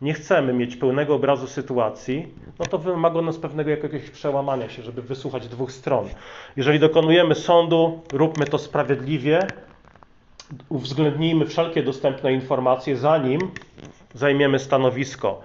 nie 0.00 0.14
chcemy 0.14 0.52
mieć 0.52 0.76
pełnego 0.76 1.14
obrazu 1.14 1.46
sytuacji, 1.46 2.28
no 2.58 2.66
to 2.66 2.78
wymaga 2.78 3.18
od 3.18 3.24
nas 3.24 3.38
pewnego 3.38 3.70
jakiegoś 3.70 4.10
przełamania 4.10 4.68
się, 4.68 4.82
żeby 4.82 5.02
wysłuchać 5.02 5.48
dwóch 5.48 5.72
stron. 5.72 6.08
Jeżeli 6.56 6.78
dokonujemy 6.78 7.34
sądu, 7.34 8.00
róbmy 8.12 8.46
to 8.46 8.58
sprawiedliwie, 8.58 9.46
uwzględnijmy 10.68 11.46
wszelkie 11.46 11.82
dostępne 11.82 12.32
informacje, 12.32 12.96
zanim 12.96 13.40
zajmiemy 14.14 14.58
stanowisko. 14.58 15.40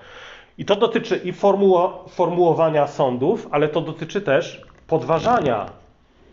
I 0.58 0.66
to 0.66 0.76
dotyczy 0.76 1.18
i 1.18 1.34
formuło, 1.34 2.06
formułowania 2.10 2.88
sądów, 2.88 3.48
ale 3.52 3.70
to 3.70 3.82
dotyczy 3.82 4.22
też 4.22 4.62
podważania 4.88 5.70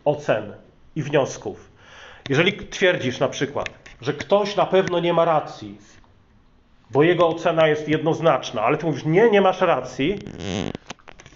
ocen 0.04 0.52
i 0.96 1.02
wniosków. 1.02 1.70
Jeżeli 2.28 2.52
twierdzisz 2.52 3.20
na 3.20 3.28
przykład, 3.28 3.70
że 4.00 4.12
ktoś 4.12 4.56
na 4.56 4.66
pewno 4.66 5.00
nie 5.00 5.12
ma 5.12 5.24
racji, 5.24 5.78
bo 6.92 7.02
jego 7.02 7.28
ocena 7.28 7.68
jest 7.68 7.88
jednoznaczna, 7.88 8.62
ale 8.62 8.78
ty 8.78 8.86
mówisz, 8.86 9.04
nie, 9.04 9.30
nie 9.30 9.40
masz 9.40 9.60
racji, 9.60 10.18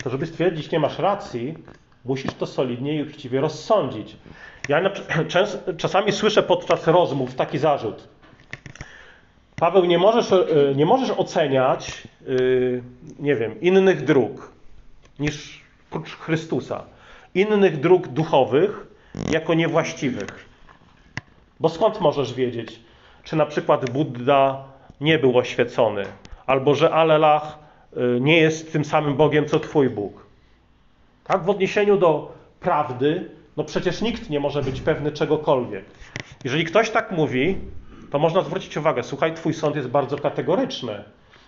to 0.04 0.10
żeby 0.10 0.26
stwierdzić, 0.26 0.70
nie 0.70 0.80
masz 0.80 0.98
racji, 0.98 1.54
musisz 2.04 2.34
to 2.34 2.46
solidnie 2.46 2.96
i 2.96 3.02
uczciwie 3.02 3.40
rozsądzić. 3.40 4.16
Ja 4.68 4.80
na, 4.80 4.90
częs, 5.28 5.58
czasami 5.76 6.12
słyszę 6.12 6.42
podczas 6.42 6.86
rozmów 6.86 7.34
taki 7.34 7.58
zarzut. 7.58 8.08
Paweł, 9.56 9.84
nie 9.84 9.98
możesz, 9.98 10.32
e, 10.32 10.46
nie 10.74 10.86
możesz 10.86 11.10
oceniać, 11.10 12.08
yy, 12.26 12.82
nie 13.18 13.34
wiem, 13.34 13.60
innych 13.60 14.04
dróg 14.04 14.52
niż 15.18 15.60
prócz 15.90 16.16
Chrystusa, 16.16 16.84
innych 17.34 17.80
dróg 17.80 18.08
duchowych 18.08 18.86
jako 19.30 19.54
niewłaściwych. 19.54 20.46
Bo 21.60 21.68
skąd 21.68 22.00
możesz 22.00 22.34
wiedzieć, 22.34 22.80
czy 23.24 23.36
na 23.36 23.46
przykład 23.46 23.90
Buddha 23.90 24.64
nie 25.00 25.18
był 25.18 25.38
oświecony, 25.38 26.04
albo 26.46 26.74
że 26.74 26.90
Alelach 26.90 27.58
y, 27.96 28.20
nie 28.20 28.38
jest 28.38 28.72
tym 28.72 28.84
samym 28.84 29.16
Bogiem, 29.16 29.46
co 29.46 29.60
Twój 29.60 29.90
Bóg. 29.90 30.26
Tak? 31.24 31.44
W 31.44 31.50
odniesieniu 31.50 31.96
do 31.96 32.32
prawdy, 32.60 33.30
no 33.56 33.64
przecież 33.64 34.02
nikt 34.02 34.30
nie 34.30 34.40
może 34.40 34.62
być 34.62 34.80
pewny 34.80 35.12
czegokolwiek. 35.12 35.84
Jeżeli 36.44 36.64
ktoś 36.64 36.90
tak 36.90 37.10
mówi, 37.10 37.58
to 38.10 38.18
można 38.18 38.42
zwrócić 38.42 38.76
uwagę, 38.76 39.02
słuchaj, 39.02 39.34
Twój 39.34 39.54
sąd 39.54 39.76
jest 39.76 39.88
bardzo 39.88 40.18
kategoryczny. 40.18 41.04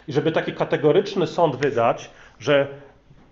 I 0.08 0.12
żeby 0.12 0.32
taki 0.32 0.52
kategoryczny 0.52 1.26
sąd 1.26 1.56
wydać, 1.56 2.10
że 2.40 2.68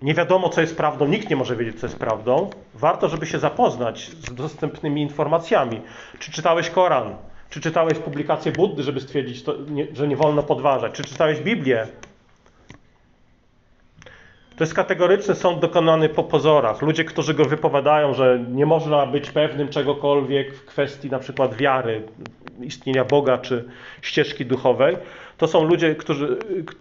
nie 0.02 0.14
wiadomo, 0.14 0.48
co 0.48 0.60
jest 0.60 0.76
prawdą, 0.76 1.06
nikt 1.06 1.30
nie 1.30 1.36
może 1.36 1.56
wiedzieć, 1.56 1.80
co 1.80 1.86
jest 1.86 1.98
prawdą, 1.98 2.50
warto, 2.74 3.08
żeby 3.08 3.26
się 3.26 3.38
zapoznać 3.38 4.10
z 4.10 4.34
dostępnymi 4.34 5.02
informacjami. 5.02 5.80
Czy 6.18 6.32
czytałeś 6.32 6.70
Koran? 6.70 7.16
Czy 7.50 7.60
czytałeś 7.60 7.98
publikację 7.98 8.52
Buddy, 8.52 8.82
żeby 8.82 9.00
stwierdzić, 9.00 9.42
to, 9.42 9.54
nie, 9.68 9.86
że 9.92 10.08
nie 10.08 10.16
wolno 10.16 10.42
podważać? 10.42 10.92
Czy 10.92 11.04
czytałeś 11.04 11.40
Biblię? 11.40 11.86
To 14.56 14.64
jest 14.64 14.74
kategoryczny 14.74 15.34
sąd 15.34 15.60
dokonany 15.60 16.08
po 16.08 16.24
pozorach. 16.24 16.82
Ludzie, 16.82 17.04
którzy 17.04 17.34
go 17.34 17.44
wypowiadają, 17.44 18.14
że 18.14 18.44
nie 18.50 18.66
można 18.66 19.06
być 19.06 19.30
pewnym 19.30 19.68
czegokolwiek 19.68 20.54
w 20.54 20.64
kwestii 20.64 21.10
na 21.10 21.18
przykład 21.18 21.54
wiary, 21.54 22.02
istnienia 22.60 23.04
Boga 23.04 23.38
czy 23.38 23.64
ścieżki 24.02 24.46
duchowej, 24.46 24.96
to 25.38 25.48
są 25.48 25.64
ludzie, 25.64 25.94
którzy, 25.94 26.36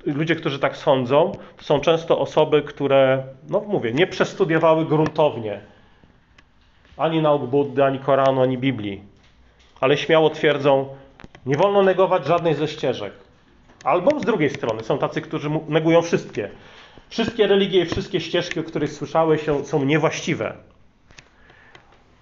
ludzie, 0.05 0.35
którzy 0.35 0.59
tak 0.59 0.77
sądzą. 0.77 1.31
To 1.57 1.63
są 1.63 1.79
często 1.79 2.19
osoby, 2.19 2.61
które, 2.61 3.23
no 3.49 3.59
mówię, 3.67 3.93
nie 3.93 4.07
przestudiowały 4.07 4.85
gruntownie 4.85 5.59
ani 6.97 7.21
nauk 7.21 7.45
Buddy, 7.45 7.83
ani 7.83 7.99
Koranu, 7.99 8.41
ani 8.41 8.57
Biblii 8.57 9.14
ale 9.85 9.97
śmiało 9.97 10.29
twierdzą, 10.29 10.95
nie 11.45 11.57
wolno 11.57 11.83
negować 11.83 12.25
żadnej 12.25 12.53
ze 12.53 12.67
ścieżek. 12.67 13.13
Albo 13.83 14.19
z 14.19 14.25
drugiej 14.25 14.49
strony 14.49 14.83
są 14.83 14.97
tacy, 14.97 15.21
którzy 15.21 15.49
negują 15.67 16.01
wszystkie. 16.01 16.49
Wszystkie 17.09 17.47
religie 17.47 17.81
i 17.81 17.85
wszystkie 17.85 18.19
ścieżki, 18.19 18.59
o 18.59 18.63
których 18.63 18.91
słyszałeś, 18.91 19.41
są 19.63 19.83
niewłaściwe. 19.83 20.53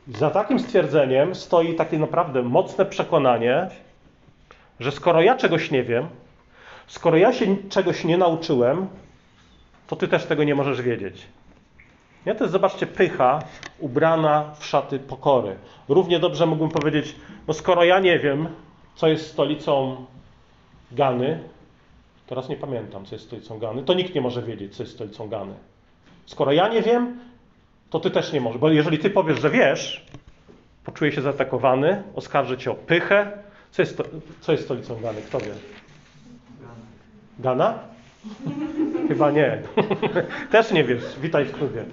Za 0.08 0.30
takim 0.30 0.60
stwierdzeniem 0.60 1.36
stoi 1.36 1.76
takie 1.76 1.98
naprawdę 1.98 2.42
mocne 2.42 2.86
przekonanie, 2.86 3.70
że 4.80 4.92
skoro 4.92 5.22
ja 5.22 5.36
czegoś 5.38 5.72
nie 5.72 5.84
wiem, 5.84 6.08
skoro 6.88 7.18
ja 7.18 7.34
się 7.34 7.58
czegoś 7.70 8.04
nie 8.04 8.18
nauczyłem, 8.18 8.88
to 9.88 9.96
ty 9.96 10.08
też 10.08 10.26
tego 10.26 10.44
nie 10.44 10.56
możesz 10.56 10.82
wiedzieć. 10.82 11.28
To 12.24 12.30
jest, 12.44 12.52
zobaczcie, 12.52 12.88
pycha 12.88 13.40
ubrana 13.80 14.52
w 14.60 14.66
szaty 14.66 15.00
pokory. 15.00 15.56
Równie 15.90 16.20
dobrze 16.20 16.46
mógłbym 16.46 16.70
powiedzieć, 16.70 17.16
no 17.48 17.54
skoro 17.54 17.84
ja 17.84 18.00
nie 18.00 18.20
wiem, 18.20 18.48
co 18.96 19.08
jest 19.08 19.32
stolicą 19.32 20.06
Gany, 20.92 21.40
teraz 22.28 22.50
nie 22.50 22.56
pamiętam, 22.56 23.06
co 23.06 23.16
jest 23.16 23.26
stolicą 23.26 23.60
Gany, 23.60 23.84
to 23.84 23.94
nikt 23.94 24.16
nie 24.16 24.22
może 24.22 24.42
wiedzieć, 24.42 24.76
co 24.76 24.84
jest 24.84 24.96
stolicą 24.96 25.30
Gany. 25.30 25.54
Skoro 26.26 26.52
ja 26.52 26.68
nie 26.68 26.82
wiem, 26.82 27.20
to 27.90 28.00
ty 28.00 28.12
też 28.12 28.34
nie 28.34 28.42
możesz, 28.42 28.62
bo 28.62 28.70
jeżeli 28.70 29.00
ty 29.00 29.10
powiesz, 29.10 29.42
że 29.42 29.50
wiesz, 29.50 30.06
poczuję 30.86 31.12
się 31.12 31.22
zaatakowany, 31.22 32.04
oskarżę 32.16 32.58
cię 32.58 32.72
o 32.72 32.76
pychę. 32.76 33.32
Co 33.72 33.82
jest, 33.82 34.02
co 34.42 34.52
jest 34.52 34.64
stolicą 34.64 35.02
Gany? 35.02 35.22
Kto 35.22 35.40
wie? 35.40 35.54
Gana? 37.40 37.80
Chyba 39.08 39.32
nie. 39.32 39.62
też 40.52 40.72
nie 40.72 40.84
wiesz. 40.84 41.04
Witaj 41.22 41.46
w 41.46 41.52
klubie. 41.52 41.84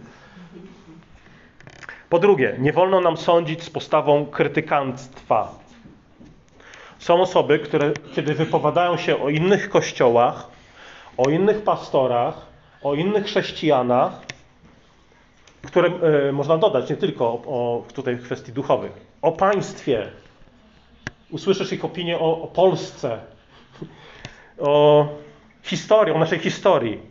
Po 2.11 2.19
drugie, 2.19 2.57
nie 2.59 2.73
wolno 2.73 3.01
nam 3.01 3.17
sądzić 3.17 3.63
z 3.63 3.71
postawą 3.71 4.27
krytykanstwa. 4.27 5.55
Są 6.99 7.21
osoby, 7.21 7.59
które 7.59 7.93
kiedy 8.15 8.35
wypowiadają 8.35 8.97
się 8.97 9.23
o 9.23 9.29
innych 9.29 9.69
kościołach, 9.71 10.49
o 11.17 11.31
innych 11.31 11.63
pastorach, 11.63 12.47
o 12.83 12.95
innych 12.95 13.25
chrześcijanach, 13.25 14.13
które 15.67 15.91
y, 16.29 16.33
można 16.33 16.59
dodać 16.59 16.91
nie 16.91 16.97
tylko 16.97 17.25
o, 17.25 17.43
o, 17.47 17.85
tutaj 17.95 18.19
kwestii 18.19 18.53
duchowych, 18.53 18.93
o 19.23 19.33
państwie. 19.33 20.07
Usłyszysz 21.31 21.73
ich 21.73 21.85
opinię 21.85 22.19
o, 22.19 22.43
o 22.43 22.47
Polsce, 22.47 23.19
o 24.59 25.09
historii, 25.63 26.15
o 26.15 26.19
naszej 26.19 26.39
historii. 26.39 27.10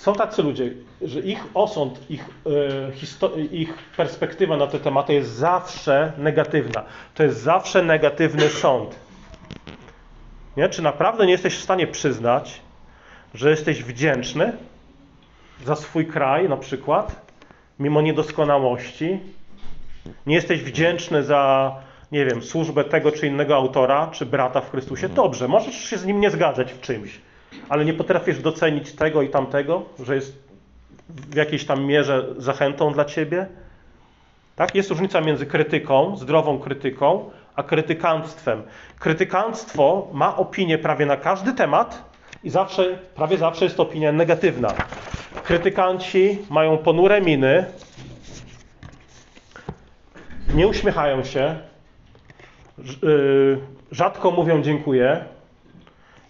Są 0.00 0.14
tacy 0.14 0.42
ludzie, 0.42 0.70
że 1.02 1.20
ich 1.20 1.44
osąd, 1.54 2.10
ich, 2.10 2.24
e, 3.32 3.46
ich 3.46 3.74
perspektywa 3.96 4.56
na 4.56 4.66
te 4.66 4.78
tematy 4.78 5.14
jest 5.14 5.30
zawsze 5.30 6.12
negatywna. 6.18 6.84
To 7.14 7.22
jest 7.22 7.40
zawsze 7.40 7.82
negatywny 7.82 8.48
sąd. 8.48 8.96
Nie? 10.56 10.68
Czy 10.68 10.82
naprawdę 10.82 11.26
nie 11.26 11.32
jesteś 11.32 11.56
w 11.56 11.62
stanie 11.62 11.86
przyznać, 11.86 12.60
że 13.34 13.50
jesteś 13.50 13.82
wdzięczny 13.84 14.52
za 15.64 15.76
swój 15.76 16.06
kraj 16.06 16.48
na 16.48 16.56
przykład, 16.56 17.26
mimo 17.78 18.02
niedoskonałości? 18.02 19.20
Nie 20.26 20.34
jesteś 20.34 20.62
wdzięczny 20.62 21.22
za, 21.22 21.74
nie 22.12 22.26
wiem, 22.26 22.42
służbę 22.42 22.84
tego 22.84 23.12
czy 23.12 23.26
innego 23.26 23.56
autora, 23.56 24.08
czy 24.12 24.26
brata 24.26 24.60
w 24.60 24.70
Chrystusie? 24.70 25.08
Dobrze, 25.08 25.48
możesz 25.48 25.74
się 25.74 25.98
z 25.98 26.04
nim 26.04 26.20
nie 26.20 26.30
zgadzać 26.30 26.72
w 26.72 26.80
czymś 26.80 27.20
ale 27.68 27.84
nie 27.84 27.94
potrafisz 27.94 28.38
docenić 28.38 28.92
tego 28.92 29.22
i 29.22 29.28
tamtego, 29.28 29.82
że 30.04 30.14
jest 30.14 30.50
w 31.08 31.34
jakiejś 31.34 31.64
tam 31.64 31.84
mierze 31.84 32.26
zachętą 32.36 32.92
dla 32.92 33.04
ciebie? 33.04 33.46
Tak? 34.56 34.74
Jest 34.74 34.90
różnica 34.90 35.20
między 35.20 35.46
krytyką, 35.46 36.16
zdrową 36.16 36.58
krytyką, 36.58 37.30
a 37.56 37.62
krytykanstwem. 37.62 38.62
Krytykanstwo 38.98 40.08
ma 40.12 40.36
opinię 40.36 40.78
prawie 40.78 41.06
na 41.06 41.16
każdy 41.16 41.52
temat 41.52 42.04
i 42.44 42.50
zawsze, 42.50 42.98
prawie 43.14 43.38
zawsze 43.38 43.64
jest 43.64 43.76
to 43.76 43.82
opinia 43.82 44.12
negatywna. 44.12 44.74
Krytykanci 45.44 46.38
mają 46.50 46.78
ponure 46.78 47.20
miny, 47.20 47.64
nie 50.54 50.66
uśmiechają 50.66 51.24
się, 51.24 51.56
y, 53.04 53.58
rzadko 53.92 54.30
mówią 54.30 54.62
dziękuję, 54.62 55.24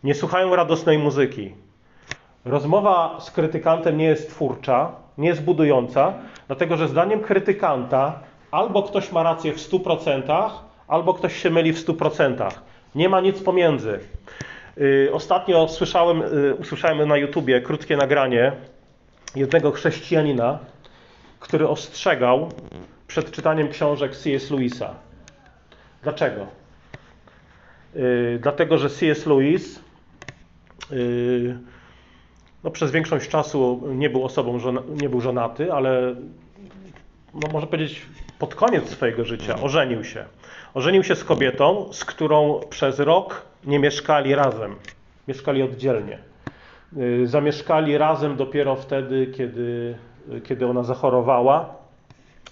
nie 0.05 0.15
słuchają 0.15 0.57
radosnej 0.57 0.99
muzyki. 0.99 1.55
Rozmowa 2.45 3.21
z 3.21 3.31
krytykantem 3.31 3.97
nie 3.97 4.05
jest 4.05 4.31
twórcza, 4.31 4.93
nie 5.19 5.29
jest 5.29 5.43
budująca, 5.43 6.15
dlatego 6.47 6.77
że 6.77 6.89
zdaniem 6.89 7.21
krytykanta 7.21 8.21
albo 8.51 8.83
ktoś 8.83 9.13
ma 9.13 9.23
rację 9.23 9.53
w 9.53 9.57
100%, 9.57 10.51
albo 10.89 11.15
ktoś 11.15 11.43
się 11.43 11.51
myli 11.51 11.73
w 11.73 11.87
100%. 11.87 12.51
Nie 12.95 13.09
ma 13.09 13.21
nic 13.21 13.43
pomiędzy. 13.43 14.01
Yy, 14.77 15.11
Ostatnio 15.13 15.69
słyszałem, 15.69 16.19
yy, 16.19 16.55
usłyszałem 16.55 17.09
na 17.09 17.17
YouTubie 17.17 17.61
krótkie 17.61 17.97
nagranie 17.97 18.53
jednego 19.37 19.71
chrześcijanina, 19.71 20.59
który 21.41 21.69
ostrzegał 21.69 22.49
przed 23.07 23.31
czytaniem 23.31 23.69
książek 23.69 24.17
C.S. 24.17 24.51
Lewisa. 24.51 24.95
Dlaczego? 26.03 26.47
Yy, 27.95 28.39
Dlatego, 28.43 28.79
że 28.79 28.91
C.S. 28.91 29.27
Lewis 29.27 29.81
no, 32.65 32.71
przez 32.71 32.91
większość 32.91 33.29
czasu 33.29 33.83
nie 33.95 34.11
był 34.11 34.25
osobą, 34.25 34.59
nie 35.03 35.09
był 35.09 35.21
żonaty, 35.21 35.73
ale 35.73 36.15
no, 37.35 37.49
można 37.53 37.67
powiedzieć 37.67 38.03
pod 38.39 38.55
koniec 38.55 38.89
swojego 38.89 39.25
życia 39.25 39.55
ożenił 39.63 40.05
się. 40.05 40.25
Ożenił 40.75 41.05
się 41.05 41.15
z 41.17 41.25
kobietą, 41.25 41.93
z 41.93 42.05
którą 42.05 42.61
przez 42.71 42.99
rok 42.99 43.43
nie 43.65 43.79
mieszkali 43.79 44.35
razem. 44.35 44.75
Mieszkali 45.29 45.63
oddzielnie. 45.63 46.19
Yy, 46.97 47.27
Zamieszkali 47.27 47.99
razem 47.99 48.37
dopiero 48.37 48.77
wtedy, 48.77 49.27
kiedy, 49.37 49.95
kiedy 50.45 50.67
ona 50.67 50.83
zachorowała. 50.83 51.75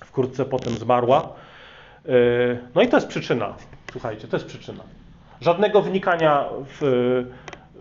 Wkrótce 0.04 0.45
potem 0.45 0.73
zmarła. 0.73 1.28
Yy, 2.04 2.59
No 2.75 2.83
i 2.83 2.88
to 2.88 2.97
jest 2.97 3.09
przyczyna. 3.09 3.54
Słuchajcie, 3.92 4.28
to 4.28 4.37
jest 4.37 4.47
przyczyna. 4.47 4.85
Żadnego 5.40 5.83
wnikania 5.83 6.45
w, 6.80 7.25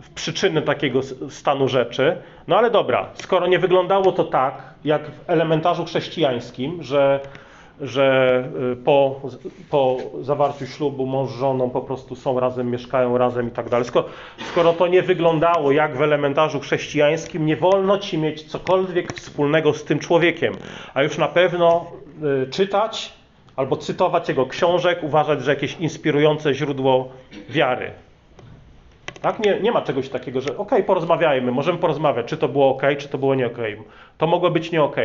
w 0.01 0.10
przyczyny 0.10 0.62
takiego 0.62 1.00
stanu 1.30 1.68
rzeczy. 1.68 2.18
No 2.48 2.58
ale 2.58 2.72
dobra, 2.72 3.10
skoro 3.13 3.48
nie 3.48 3.60
wyglądało 3.60 4.12
to 4.12 4.24
tak, 4.24 4.63
jak 4.86 5.12
w 5.12 5.30
elementarzu 5.30 5.86
chrześcijańskim, 5.86 6.84
że, 6.84 7.20
że 7.82 8.44
y, 8.74 8.75
po, 8.75 9.22
po 9.70 9.98
zawarciu 10.22 10.68
ślubu 10.68 11.06
mąż 11.06 11.30
z 11.30 11.36
żoną 11.36 11.70
po 11.70 11.82
prostu 11.82 12.16
są 12.16 12.39
razem, 12.39 12.72
mieszkają 12.72 13.18
razem 13.18 13.48
i 13.48 13.51
tak 13.51 13.70
dalej. 13.70 13.88
Skoro, 13.88 14.08
skoro 14.51 14.74
to 14.74 14.88
nie 14.88 15.01
wyglądało 15.01 15.72
jak 15.72 15.98
w 15.98 16.01
elementarzu 16.01 16.60
chrześcijańskim, 16.60 17.46
nie 17.46 17.56
wolno 17.56 17.98
ci 17.98 18.18
mieć 18.18 18.44
cokolwiek 18.44 19.13
wspólnego 19.13 19.74
z 19.74 19.84
tym 19.84 20.00
człowiekiem, 20.00 20.54
a 20.94 21.04
już 21.04 21.18
na 21.18 21.27
pewno 21.27 21.86
y, 22.44 22.50
czytać 22.50 23.13
albo 23.56 23.77
cytować 23.77 24.30
jego 24.30 24.46
książek, 24.46 25.04
uważać, 25.04 25.44
że 25.44 25.51
jakieś 25.51 25.77
inspirujące 25.80 26.54
źródło 26.54 27.10
wiary. 27.50 27.92
Tak? 29.21 29.39
Nie, 29.39 29.59
nie 29.59 29.71
ma 29.71 29.81
czegoś 29.81 30.09
takiego, 30.09 30.41
że 30.41 30.57
okej, 30.57 30.83
porozmawiajmy, 30.83 31.51
możemy 31.51 31.79
porozmawiać, 31.79 32.25
czy 32.25 32.38
to 32.38 32.47
było 32.47 32.69
ok, 32.69 32.81
czy 32.97 33.07
to 33.07 33.17
było 33.17 33.36
nie 33.36 33.47
ok. 33.47 33.57
To 34.17 34.27
mogło 34.27 34.51
być 34.51 34.71
nie 34.71 34.83
ok. 34.83 34.95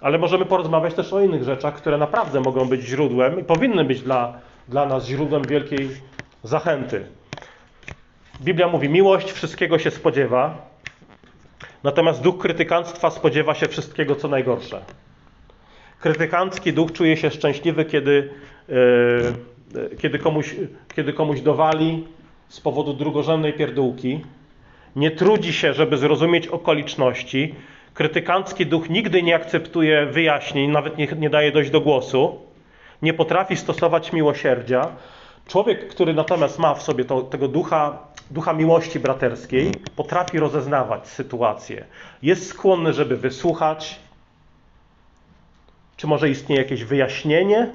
Ale 0.00 0.18
możemy 0.18 0.44
porozmawiać 0.44 0.94
też 0.94 1.12
o 1.12 1.20
innych 1.20 1.42
rzeczach, 1.42 1.74
które 1.74 1.98
naprawdę 1.98 2.40
mogą 2.40 2.68
być 2.68 2.82
źródłem 2.82 3.40
i 3.40 3.44
powinny 3.44 3.84
być 3.84 4.02
dla, 4.02 4.40
dla 4.68 4.86
nas 4.86 5.06
źródłem 5.06 5.42
wielkiej 5.42 5.88
zachęty. 6.42 7.06
Biblia 8.40 8.68
mówi, 8.68 8.88
miłość 8.88 9.32
wszystkiego 9.32 9.78
się 9.78 9.90
spodziewa, 9.90 10.68
natomiast 11.82 12.22
duch 12.22 12.38
krytykanstwa 12.38 13.10
spodziewa 13.10 13.54
się 13.54 13.68
wszystkiego, 13.68 14.16
co 14.16 14.28
najgorsze. 14.28 14.80
Krytykancki 16.00 16.72
duch 16.72 16.92
czuje 16.92 17.16
się 17.16 17.30
szczęśliwy, 17.30 17.84
kiedy, 17.84 18.30
e, 18.68 19.96
kiedy, 19.96 20.18
komuś, 20.18 20.54
kiedy 20.96 21.12
komuś 21.12 21.40
dowali 21.40 22.04
z 22.48 22.60
powodu 22.60 22.94
drugorzędnej 22.94 23.52
pierdółki. 23.52 24.20
Nie 24.96 25.10
trudzi 25.10 25.52
się, 25.52 25.74
żeby 25.74 25.96
zrozumieć 25.96 26.46
okoliczności. 26.46 27.54
Krytykancki 27.94 28.66
duch 28.66 28.90
nigdy 28.90 29.22
nie 29.22 29.34
akceptuje 29.34 30.06
wyjaśnień, 30.06 30.70
nawet 30.70 30.98
nie, 30.98 31.06
nie 31.06 31.30
daje 31.30 31.52
dojść 31.52 31.70
do 31.70 31.80
głosu. 31.80 32.38
Nie 33.02 33.14
potrafi 33.14 33.56
stosować 33.56 34.12
miłosierdzia. 34.12 34.88
Człowiek, 35.46 35.88
który 35.88 36.14
natomiast 36.14 36.58
ma 36.58 36.74
w 36.74 36.82
sobie 36.82 37.04
to, 37.04 37.22
tego 37.22 37.48
ducha, 37.48 37.98
ducha 38.30 38.52
miłości 38.52 39.00
braterskiej, 39.00 39.72
potrafi 39.96 40.38
rozeznawać 40.38 41.08
sytuację. 41.08 41.84
Jest 42.22 42.48
skłonny, 42.48 42.92
żeby 42.92 43.16
wysłuchać, 43.16 43.98
czy 45.96 46.06
może 46.06 46.30
istnieje 46.30 46.62
jakieś 46.62 46.84
wyjaśnienie 46.84 47.70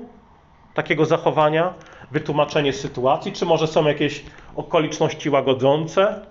takiego 0.74 1.06
zachowania, 1.06 1.74
wytłumaczenie 2.12 2.74
sytuacji, 2.74 3.32
czy 3.32 3.46
może 3.46 3.68
są 3.68 3.88
jakieś 3.88 4.24
okoliczności 4.56 5.30
łagodzące? 5.30 6.26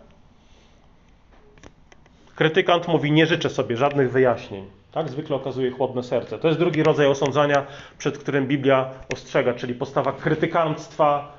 Krytykant 2.34 2.88
mówi: 2.88 3.12
Nie 3.12 3.26
życzę 3.26 3.50
sobie 3.50 3.76
żadnych 3.76 4.12
wyjaśnień. 4.12 4.66
Tak 4.92 5.08
zwykle 5.08 5.36
okazuje 5.36 5.70
chłodne 5.70 6.02
serce. 6.02 6.38
To 6.38 6.48
jest 6.48 6.60
drugi 6.60 6.82
rodzaj 6.82 7.06
osądzania, 7.06 7.66
przed 7.98 8.18
którym 8.18 8.46
Biblia 8.46 8.90
ostrzega, 9.08 9.54
czyli 9.54 9.74
postawa 9.74 10.12
krytykanstwa 10.12 11.32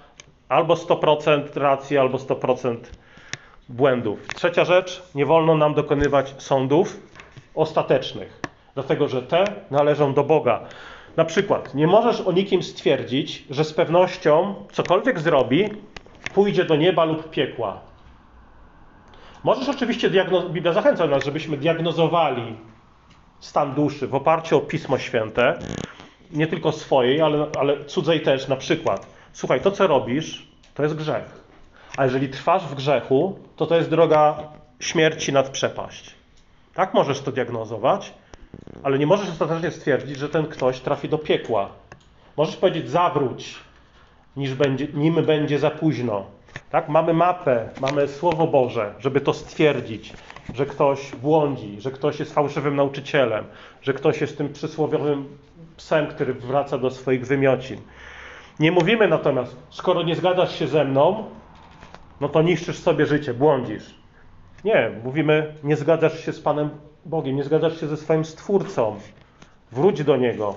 albo 0.50 0.74
100% 0.74 1.44
racji, 1.56 1.98
albo 1.98 2.18
100% 2.18 2.78
błędów. 3.70 4.32
Trzecia 4.34 4.66
rzecz: 4.66 5.04
nie 5.16 5.26
wolno 5.26 5.56
nam 5.56 5.74
dokonywać 5.74 6.34
sądów 6.38 7.00
ostatecznych 7.56 8.50
dlatego 8.80 9.08
że 9.08 9.22
te 9.22 9.54
należą 9.72 10.14
do 10.14 10.24
Boga. 10.24 10.60
Na 11.18 11.26
przykład, 11.26 11.76
nie 11.76 11.88
możesz 11.88 12.22
o 12.22 12.32
nikim 12.32 12.64
stwierdzić, 12.64 13.46
że 13.50 13.64
z 13.64 13.74
pewnością 13.74 14.56
cokolwiek 14.72 15.20
zrobi, 15.20 15.70
pójdzie 16.34 16.66
do 16.66 16.76
nieba 16.76 17.06
lub 17.06 17.30
piekła. 17.30 17.80
Możesz 19.44 19.70
oczywiście, 19.70 20.10
diagnoz- 20.10 20.50
Biblia 20.52 20.74
zachęca 20.74 21.08
nas, 21.08 21.26
żebyśmy 21.26 21.58
diagnozowali 21.58 22.56
stan 23.40 23.74
duszy 23.74 24.08
w 24.08 24.16
oparciu 24.16 24.58
o 24.58 24.62
Pismo 24.62 24.98
Święte, 24.98 25.60
nie 26.32 26.48
tylko 26.48 26.72
swojej, 26.72 27.22
ale, 27.22 27.48
ale 27.60 27.86
cudzej 27.86 28.22
też. 28.22 28.48
Na 28.48 28.56
przykład, 28.56 29.08
słuchaj, 29.34 29.62
to 29.62 29.72
co 29.72 29.88
robisz, 29.88 30.48
to 30.74 30.84
jest 30.84 30.96
grzech. 30.96 31.44
A 31.98 32.04
jeżeli 32.06 32.30
trwasz 32.30 32.64
w 32.64 32.76
grzechu, 32.76 33.40
to 33.56 33.66
to 33.66 33.76
jest 33.76 33.90
droga 33.90 34.38
śmierci 34.80 35.34
nad 35.34 35.50
przepaść. 35.50 36.16
Tak 36.74 36.94
możesz 36.94 37.22
to 37.22 37.32
diagnozować, 37.32 38.14
ale 38.84 39.00
nie 39.00 39.08
możesz 39.08 39.30
ostatecznie 39.30 39.72
stwierdzić, 39.72 40.18
że 40.18 40.30
ten 40.30 40.46
ktoś 40.46 40.80
trafi 40.80 41.10
do 41.10 41.18
piekła. 41.18 41.70
Możesz 42.38 42.56
powiedzieć 42.56 42.90
zawróć, 42.90 43.56
niż 44.38 44.54
będzie, 44.54 44.88
nim 44.94 45.26
będzie 45.26 45.60
za 45.60 45.72
późno. 45.72 46.26
Tak? 46.70 46.90
Mamy 46.90 47.14
mapę, 47.14 47.70
mamy 47.82 48.08
Słowo 48.08 48.48
Boże, 48.48 48.94
żeby 49.00 49.22
to 49.22 49.34
stwierdzić, 49.34 50.14
że 50.54 50.66
ktoś 50.66 51.16
błądzi, 51.16 51.82
że 51.82 51.92
ktoś 51.92 52.20
jest 52.20 52.34
fałszywym 52.34 52.76
nauczycielem, 52.76 53.46
że 53.82 53.94
ktoś 53.94 54.22
jest 54.22 54.38
tym 54.38 54.54
przysłowiowym 54.54 55.38
psem, 55.78 56.08
który 56.08 56.34
wraca 56.34 56.78
do 56.78 56.92
swoich 56.92 57.28
wymiocin. 57.28 57.82
Nie 58.60 58.72
mówimy 58.72 59.08
natomiast, 59.08 59.56
skoro 59.70 60.04
nie 60.04 60.16
zgadzasz 60.16 60.60
się 60.60 60.68
ze 60.68 60.86
mną, 60.86 61.24
no 62.22 62.30
to 62.30 62.42
niszczysz 62.42 62.80
sobie 62.80 63.06
życie, 63.06 63.34
błądzisz. 63.34 63.96
Nie, 64.66 64.92
mówimy, 65.04 65.54
nie 65.64 65.76
zgadzasz 65.76 66.26
się 66.26 66.34
z 66.34 66.40
Panem 66.40 66.70
Bogiem, 67.06 67.36
nie 67.36 67.44
zgadzasz 67.44 67.80
się 67.80 67.88
ze 67.88 67.98
swoim 67.98 68.26
Stwórcą. 68.26 68.96
Wróć 69.72 70.04
do 70.04 70.18
Niego, 70.18 70.56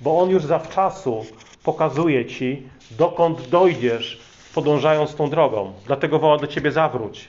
bo 0.00 0.18
On 0.20 0.30
już 0.30 0.44
zawczasu 0.44 1.24
pokazuje 1.64 2.26
Ci, 2.26 2.62
dokąd 2.90 3.48
dojdziesz, 3.48 4.20
podążając 4.54 5.14
tą 5.14 5.30
drogą. 5.30 5.72
Dlatego 5.86 6.18
woła 6.18 6.38
do 6.38 6.46
Ciebie 6.46 6.72
zawróć. 6.72 7.28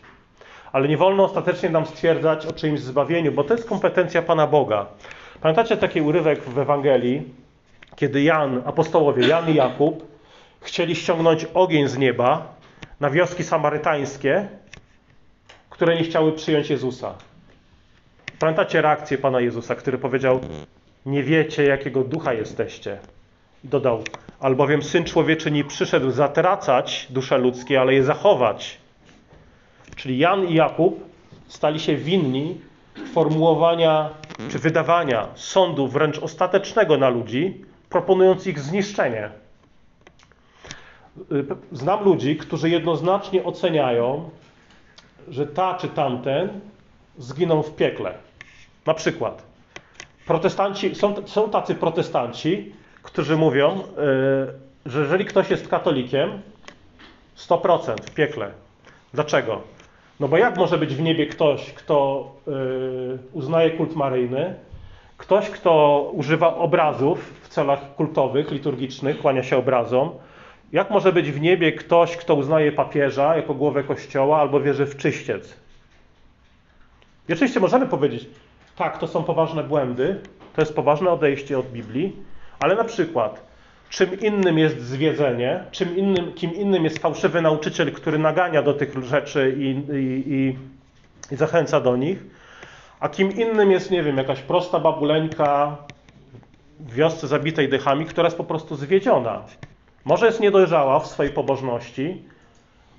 Ale 0.72 0.88
nie 0.88 0.98
wolno 0.98 1.24
ostatecznie 1.24 1.70
nam 1.70 1.86
stwierdzać 1.86 2.46
o 2.46 2.54
czyimś 2.54 2.80
zbawieniu, 2.80 3.32
bo 3.32 3.44
to 3.44 3.54
jest 3.54 3.70
kompetencja 3.70 4.22
Pana 4.22 4.48
Boga. 4.48 4.86
Pamiętacie 5.41 5.78
taki 5.78 6.02
urywek 6.02 6.44
w 6.44 6.60
Ewangelii, 6.60 7.24
kiedy 7.96 8.24
Jan, 8.24 8.62
apostołowie 8.65 9.28
Jan 9.28 9.50
i 9.50 9.56
Jakub 9.56 10.06
chcieli 10.62 10.96
ściągnąć 10.96 11.46
ogień 11.54 11.88
z 11.88 11.98
nieba 11.98 12.56
na 13.00 13.10
wioski 13.10 13.44
samarytańskie, 13.44 14.48
które 15.70 15.96
nie 15.96 16.04
chciały 16.04 16.32
przyjąć 16.32 16.70
Jezusa. 16.70 17.13
Pamiętacie 18.39 18.82
reakcję 18.82 19.17
Pana 19.17 19.39
Jezusa, 19.39 19.76
który 19.76 19.98
powiedział: 19.98 20.39
Nie 21.06 21.24
wiecie, 21.24 21.63
jakiego 21.63 22.04
ducha 22.04 22.34
jesteście. 22.34 23.00
Dodał: 23.63 24.04
Albowiem 24.39 24.84
syn 24.84 25.04
człowieczy 25.04 25.52
nie 25.52 25.63
przyszedł 25.63 26.12
zatracać 26.12 27.08
dusze 27.10 27.38
ludzkie, 27.38 27.82
ale 27.82 27.93
je 27.93 28.04
zachować. 28.04 28.78
Czyli 29.95 30.17
Jan 30.17 30.47
i 30.47 30.54
Jakub 30.54 31.04
stali 31.47 31.80
się 31.80 31.95
winni 31.95 32.62
formułowania 33.13 34.10
czy 34.50 34.60
wydawania 34.60 35.28
sądu 35.36 35.88
wręcz 35.88 36.19
ostatecznego 36.19 36.97
na 36.97 37.10
ludzi, 37.10 37.65
proponując 37.89 38.47
ich 38.47 38.60
zniszczenie. 38.60 39.30
Znam 41.71 42.04
ludzi, 42.04 42.38
którzy 42.38 42.69
jednoznacznie 42.69 43.43
oceniają, 43.43 44.30
że 45.28 45.47
ta 45.47 45.74
czy 45.76 45.88
tamten 45.88 46.60
zginą 47.17 47.63
w 47.63 47.76
piekle. 47.76 48.13
Na 48.86 48.93
przykład 48.93 49.43
protestanci, 50.26 50.95
są, 50.95 51.28
są 51.28 51.50
tacy 51.50 51.76
protestanci, 51.76 52.74
którzy 53.04 53.38
mówią, 53.38 53.80
y, 54.86 54.90
że 54.90 55.00
jeżeli 55.00 55.26
ktoś 55.26 55.50
jest 55.50 55.68
katolikiem, 55.68 56.42
100% 57.38 57.96
w 58.02 58.14
piekle. 58.14 58.52
Dlaczego? 59.14 59.62
No 60.20 60.28
bo 60.28 60.38
jak 60.38 60.58
może 60.58 60.78
być 60.78 60.96
w 60.96 61.02
niebie 61.02 61.28
ktoś, 61.28 61.74
kto 61.74 62.28
y, 62.48 62.52
uznaje 63.34 63.72
kult 63.72 63.96
maryjny, 63.96 64.56
ktoś, 65.18 65.50
kto 65.50 66.02
używa 66.14 66.56
obrazów 66.56 67.34
w 67.44 67.50
celach 67.50 67.96
kultowych, 67.96 68.52
liturgicznych, 68.52 69.20
kłania 69.20 69.44
się 69.44 69.58
obrazom, 69.58 70.10
jak 70.72 70.90
może 70.90 71.14
być 71.14 71.32
w 71.32 71.42
niebie 71.42 71.72
ktoś, 71.72 72.18
kto 72.18 72.36
uznaje 72.36 72.72
papieża 72.72 73.36
jako 73.36 73.54
głowę 73.54 73.84
kościoła 73.84 74.40
albo 74.40 74.60
wierzy 74.60 74.86
w 74.86 74.98
czyściec? 74.98 75.56
I 77.30 77.34
oczywiście 77.34 77.60
możemy 77.60 77.88
powiedzieć, 77.88 78.26
tak, 78.76 78.98
to 78.98 79.08
są 79.08 79.24
poważne 79.24 79.64
błędy, 79.64 80.20
to 80.56 80.62
jest 80.62 80.76
poważne 80.76 81.10
odejście 81.10 81.60
od 81.60 81.66
Biblii, 81.72 82.16
ale 82.62 82.76
na 82.76 82.84
przykład, 82.84 83.41
czym 83.89 84.19
innym 84.19 84.58
jest 84.58 84.82
zwiedzenie, 84.82 85.63
czym 85.71 85.97
innym, 85.97 86.34
kim 86.34 86.56
innym 86.56 86.84
jest 86.84 87.00
fałszywy 87.00 87.41
nauczyciel, 87.41 87.91
który 87.91 88.19
nagania 88.19 88.62
do 88.62 88.74
tych 88.74 89.04
rzeczy 89.04 89.56
i, 89.58 89.69
i, 89.69 90.34
i, 90.34 90.58
i 91.32 91.36
zachęca 91.36 91.82
do 91.82 91.97
nich, 91.97 92.24
a 93.00 93.10
kim 93.10 93.32
innym 93.32 93.71
jest, 93.71 93.91
nie 93.91 94.04
wiem, 94.04 94.17
jakaś 94.17 94.41
prosta 94.41 94.80
babuleńka 94.80 95.78
w 96.80 96.93
wiosce 96.93 97.28
zabitej 97.28 97.69
dychami, 97.69 98.06
która 98.06 98.28
jest 98.28 98.38
po 98.38 98.43
prostu 98.43 98.76
zwiedziona. 98.76 99.43
Może 100.06 100.26
jest 100.26 100.39
niedojrzała 100.39 101.00
w 101.00 101.08
swojej 101.08 101.34
pobożności, 101.34 102.21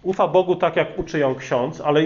ufa 0.03 0.29
Bogu 0.29 0.57
tak, 0.57 0.77
jak 0.77 0.98
uczy 0.98 1.18
ją 1.18 1.35
ksiądz, 1.35 1.81
ale 1.81 2.01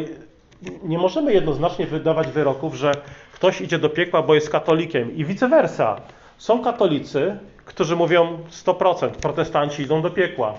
nie 0.83 0.99
możemy 0.99 1.33
jednoznacznie 1.33 1.87
wydawać 1.87 2.29
wyroków, 2.29 2.75
że 2.75 2.93
ktoś 3.33 3.61
idzie 3.61 3.79
do 3.79 3.89
piekła, 3.89 4.23
bo 4.23 4.35
jest 4.35 4.51
katolikiem 4.51 5.17
i 5.17 5.25
vice 5.25 5.49
versa. 5.49 6.01
Są 6.39 6.63
katolicy, 6.63 7.39
którzy 7.65 7.97
mówią 7.97 8.39
100%, 8.51 9.11
protestanci 9.11 9.83
idą 9.83 10.03
do 10.03 10.11
piekła. 10.11 10.55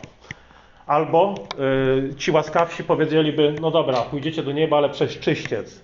Albo 0.88 1.36
y, 2.12 2.16
ci 2.16 2.32
łaskawsi 2.32 2.84
powiedzieliby, 2.84 3.56
no 3.62 3.72
dobra, 3.72 4.02
pójdziecie 4.02 4.44
do 4.44 4.52
nieba, 4.52 4.78
ale 4.78 4.90
przez 4.90 5.20
czyściec. 5.20 5.82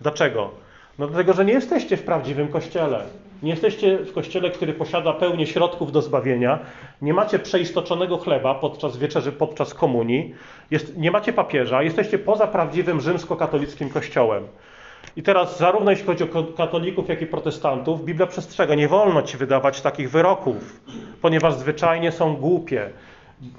Dlaczego? 0.00 0.50
No 0.98 1.06
dlatego, 1.06 1.32
że 1.32 1.44
nie 1.44 1.52
jesteście 1.52 1.96
w 1.96 2.02
prawdziwym 2.02 2.48
kościele. 2.48 3.04
Nie 3.42 3.50
jesteście 3.50 3.98
w 3.98 4.12
kościele, 4.12 4.50
który 4.50 4.72
posiada 4.72 5.12
pełnię 5.12 5.46
środków 5.46 5.92
do 5.92 6.02
zbawienia. 6.02 6.58
Nie 7.02 7.14
macie 7.14 7.38
przeistoczonego 7.38 8.18
chleba 8.18 8.54
podczas 8.54 8.96
wieczerzy, 8.96 9.32
podczas 9.32 9.74
komunii. 9.74 10.34
Jest, 10.70 10.96
nie 10.96 11.10
macie 11.10 11.32
papieża. 11.32 11.82
Jesteście 11.82 12.18
poza 12.18 12.46
prawdziwym 12.46 13.00
rzymskokatolickim 13.00 13.90
kościołem. 13.90 14.46
I 15.16 15.22
teraz 15.22 15.58
zarówno 15.58 15.90
jeśli 15.90 16.06
chodzi 16.06 16.24
o 16.24 16.44
katolików, 16.56 17.08
jak 17.08 17.22
i 17.22 17.26
protestantów, 17.26 18.04
Biblia 18.04 18.26
przestrzega, 18.26 18.74
nie 18.74 18.88
wolno 18.88 19.22
ci 19.22 19.36
wydawać 19.36 19.80
takich 19.80 20.10
wyroków, 20.10 20.80
ponieważ 21.22 21.54
zwyczajnie 21.54 22.12
są 22.12 22.36
głupie. 22.36 22.90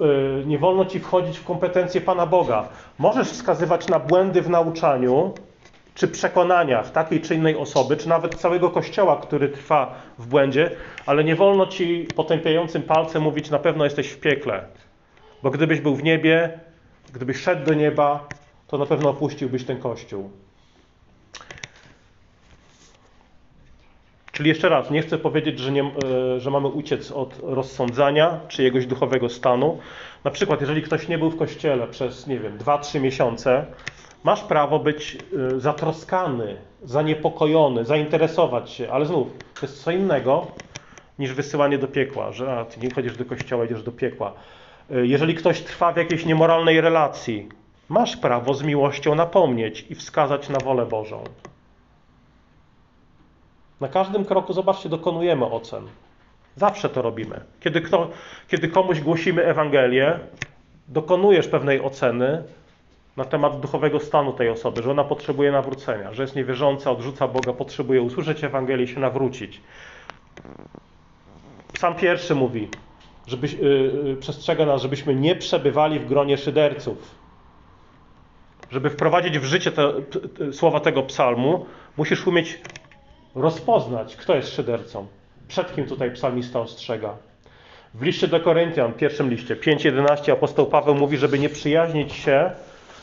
Yy, 0.00 0.44
Nie 0.46 0.58
wolno 0.58 0.84
ci 0.84 1.00
wchodzić 1.00 1.38
w 1.38 1.44
kompetencje 1.44 2.00
Pana 2.00 2.26
Boga. 2.26 2.68
Możesz 2.98 3.28
wskazywać 3.28 3.88
na 3.88 3.98
błędy 3.98 4.42
w 4.42 4.50
nauczaniu, 4.50 5.32
czy 5.94 6.08
przekonaniach 6.08 6.90
takiej 6.90 7.20
czy 7.20 7.34
innej 7.34 7.56
osoby, 7.56 7.96
czy 7.96 8.08
nawet 8.08 8.34
całego 8.34 8.70
kościoła, 8.70 9.16
który 9.22 9.48
trwa 9.48 9.94
w 10.18 10.26
błędzie, 10.26 10.70
ale 11.06 11.24
nie 11.24 11.36
wolno 11.36 11.66
ci 11.66 12.08
potępiającym 12.16 12.82
palcem 12.82 13.22
mówić, 13.22 13.50
na 13.50 13.58
pewno 13.58 13.84
jesteś 13.84 14.08
w 14.08 14.20
piekle. 14.20 14.64
Bo 15.42 15.50
gdybyś 15.50 15.80
był 15.80 15.94
w 15.96 16.02
niebie, 16.02 16.60
gdybyś 17.12 17.36
szedł 17.36 17.66
do 17.66 17.74
nieba, 17.74 18.26
to 18.66 18.78
na 18.78 18.86
pewno 18.86 19.10
opuściłbyś 19.10 19.64
ten 19.64 19.80
kościół. 19.80 20.30
Czyli 24.38 24.48
jeszcze 24.48 24.68
raz, 24.68 24.90
nie 24.90 25.02
chcę 25.02 25.18
powiedzieć, 25.18 25.58
że, 25.58 25.72
nie, 25.72 25.82
e, 25.82 26.40
że 26.40 26.50
mamy 26.50 26.68
uciec 26.68 27.12
od 27.12 27.40
rozsądzania 27.42 28.40
czyjegoś 28.48 28.86
duchowego 28.86 29.28
stanu. 29.28 29.78
Na 30.24 30.30
przykład, 30.30 30.60
jeżeli 30.60 30.82
ktoś 30.82 31.08
nie 31.08 31.18
był 31.18 31.30
w 31.30 31.36
kościele 31.36 31.86
przez, 31.86 32.26
nie 32.26 32.38
wiem, 32.38 32.58
2-3 32.58 33.00
miesiące, 33.00 33.66
masz 34.24 34.40
prawo 34.44 34.78
być 34.78 35.18
e, 35.56 35.60
zatroskany, 35.60 36.56
zaniepokojony, 36.82 37.84
zainteresować 37.84 38.70
się, 38.70 38.90
ale 38.90 39.06
znów, 39.06 39.28
to 39.60 39.66
jest 39.66 39.82
co 39.84 39.90
innego 39.90 40.46
niż 41.18 41.32
wysyłanie 41.34 41.78
do 41.78 41.88
piekła, 41.88 42.32
że 42.32 42.52
a, 42.58 42.64
ty 42.64 42.80
nie 42.80 42.90
chodzisz 42.90 43.16
do 43.16 43.24
kościoła, 43.24 43.64
idziesz 43.64 43.82
do 43.82 43.92
piekła. 43.92 44.32
E, 44.90 45.06
Jeżeli 45.06 45.34
ktoś 45.34 45.60
trwa 45.60 45.92
w 45.92 45.96
jakiejś 45.96 46.24
niemoralnej 46.26 46.80
relacji, 46.80 47.48
masz 47.88 48.16
prawo 48.16 48.54
z 48.54 48.62
miłością 48.62 49.14
napomnieć 49.14 49.86
i 49.90 49.94
wskazać 49.94 50.48
na 50.48 50.58
wolę 50.58 50.86
Bożą. 50.86 51.24
Na 53.80 53.88
każdym 53.88 54.24
kroku, 54.24 54.52
zobaczcie, 54.52 54.88
dokonujemy 54.88 55.44
ocen. 55.44 55.84
Zawsze 56.56 56.88
to 56.88 57.02
robimy. 57.02 57.40
Kiedy, 57.60 57.80
kto, 57.80 58.10
kiedy 58.48 58.68
komuś 58.68 59.00
głosimy 59.00 59.44
Ewangelię, 59.44 60.18
dokonujesz 60.88 61.48
pewnej 61.48 61.80
oceny 61.80 62.42
na 63.16 63.24
temat 63.24 63.60
duchowego 63.60 64.00
stanu 64.00 64.32
tej 64.32 64.48
osoby, 64.48 64.82
że 64.82 64.90
ona 64.90 65.04
potrzebuje 65.04 65.52
nawrócenia, 65.52 66.14
że 66.14 66.22
jest 66.22 66.36
niewierząca, 66.36 66.90
odrzuca 66.90 67.28
Boga, 67.28 67.52
potrzebuje 67.52 68.02
usłyszeć 68.02 68.44
Ewangelię 68.44 68.84
i 68.84 68.88
się 68.88 69.00
nawrócić. 69.00 69.60
Sam 71.78 71.94
pierwszy 71.94 72.34
mówi, 72.34 72.68
żebyś, 73.26 73.52
yy, 73.52 74.16
przestrzega 74.20 74.66
nas, 74.66 74.82
żebyśmy 74.82 75.14
nie 75.14 75.36
przebywali 75.36 75.98
w 75.98 76.06
gronie 76.06 76.38
szyderców. 76.38 77.14
Żeby 78.70 78.90
wprowadzić 78.90 79.38
w 79.38 79.44
życie 79.44 79.72
te, 79.72 79.92
te, 80.38 80.52
słowa 80.52 80.80
tego 80.80 81.02
psalmu, 81.02 81.66
musisz 81.96 82.26
umieć 82.26 82.60
rozpoznać, 83.34 84.16
kto 84.16 84.36
jest 84.36 84.54
szydercą. 84.54 85.06
Przed 85.48 85.74
kim 85.74 85.86
tutaj 85.86 86.10
psalmista 86.10 86.60
ostrzega. 86.60 87.16
W 87.94 88.02
liście 88.02 88.28
do 88.28 88.40
Koryntian, 88.40 88.92
pierwszym 88.92 89.30
liście, 89.30 89.56
5.11, 89.56 90.32
apostoł 90.32 90.66
Paweł 90.66 90.94
mówi, 90.94 91.16
żeby 91.16 91.38
nie 91.38 91.48
przyjaźnić 91.48 92.12
się 92.12 92.50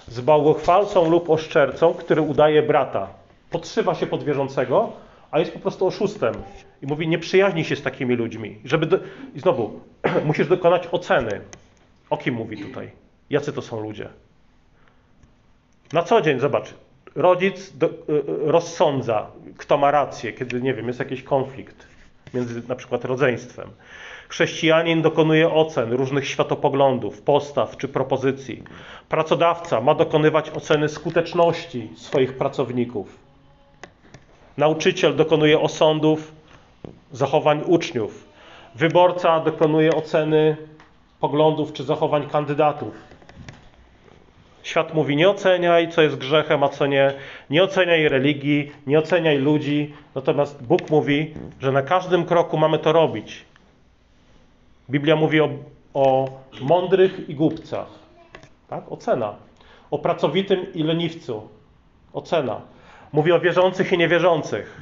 z 0.07 0.21
bałwochwalcą 0.21 1.09
lub 1.09 1.29
oszczercą, 1.29 1.93
który 1.93 2.21
udaje 2.21 2.63
brata. 2.63 3.07
Podszywa 3.49 3.95
się 3.95 4.07
pod 4.07 4.23
wierzącego, 4.23 4.91
a 5.31 5.39
jest 5.39 5.53
po 5.53 5.59
prostu 5.59 5.87
oszustem. 5.87 6.33
I 6.81 6.87
mówi, 6.87 7.07
nie 7.07 7.19
przyjaźnij 7.19 7.63
się 7.63 7.75
z 7.75 7.81
takimi 7.81 8.15
ludźmi. 8.15 8.59
Żeby 8.65 8.85
do... 8.85 8.99
I 9.35 9.39
znowu, 9.39 9.79
musisz 10.25 10.47
dokonać 10.47 10.87
oceny. 10.91 11.41
O 12.09 12.17
kim 12.17 12.35
mówi 12.35 12.57
tutaj? 12.57 12.91
Jacy 13.29 13.53
to 13.53 13.61
są 13.61 13.79
ludzie? 13.79 14.09
Na 15.93 16.03
co 16.03 16.21
dzień, 16.21 16.39
zobacz, 16.39 16.73
rodzic 17.15 17.77
do, 17.77 17.87
y, 17.87 17.91
y, 17.91 18.23
rozsądza, 18.51 19.27
kto 19.57 19.77
ma 19.77 19.91
rację, 19.91 20.33
kiedy, 20.33 20.61
nie 20.61 20.73
wiem, 20.73 20.87
jest 20.87 20.99
jakiś 20.99 21.23
konflikt 21.23 21.87
między 22.33 22.67
na 22.67 22.75
przykład 22.75 23.05
rodzeństwem. 23.05 23.69
Chrześcijanin 24.29 25.01
dokonuje 25.01 25.53
ocen 25.53 25.93
różnych 25.93 26.27
światopoglądów, 26.27 27.21
postaw 27.21 27.77
czy 27.77 27.87
propozycji. 27.87 28.63
Pracodawca 29.09 29.81
ma 29.81 29.95
dokonywać 29.95 30.49
oceny 30.49 30.89
skuteczności 30.89 31.89
swoich 31.95 32.37
pracowników. 32.37 33.17
Nauczyciel 34.57 35.15
dokonuje 35.15 35.59
osądów 35.59 36.31
zachowań 37.11 37.61
uczniów. 37.65 38.27
Wyborca 38.75 39.39
dokonuje 39.39 39.95
oceny 39.95 40.57
poglądów 41.19 41.73
czy 41.73 41.83
zachowań 41.83 42.29
kandydatów. 42.29 42.93
Świat 44.65 44.93
mówi: 44.93 45.15
nie 45.15 45.29
oceniaj, 45.29 45.89
co 45.89 46.01
jest 46.01 46.15
grzechem, 46.15 46.63
a 46.63 46.69
co 46.69 46.85
nie. 46.85 47.13
Nie 47.49 47.63
oceniaj 47.63 48.09
religii, 48.09 48.71
nie 48.87 48.99
oceniaj 48.99 49.37
ludzi. 49.37 49.93
Natomiast 50.15 50.63
Bóg 50.63 50.89
mówi, 50.89 51.33
że 51.61 51.71
na 51.71 51.81
każdym 51.81 52.25
kroku 52.25 52.57
mamy 52.57 52.79
to 52.79 52.91
robić. 52.91 53.45
Biblia 54.89 55.15
mówi 55.15 55.41
o, 55.41 55.49
o 55.93 56.29
mądrych 56.61 57.29
i 57.29 57.35
głupcach. 57.35 57.87
Tak? 58.67 58.91
Ocena. 58.91 59.35
O 59.91 59.99
pracowitym 59.99 60.73
i 60.73 60.83
leniwcu. 60.83 61.49
Ocena. 62.13 62.61
Mówi 63.13 63.31
o 63.31 63.39
wierzących 63.39 63.91
i 63.91 63.97
niewierzących. 63.97 64.81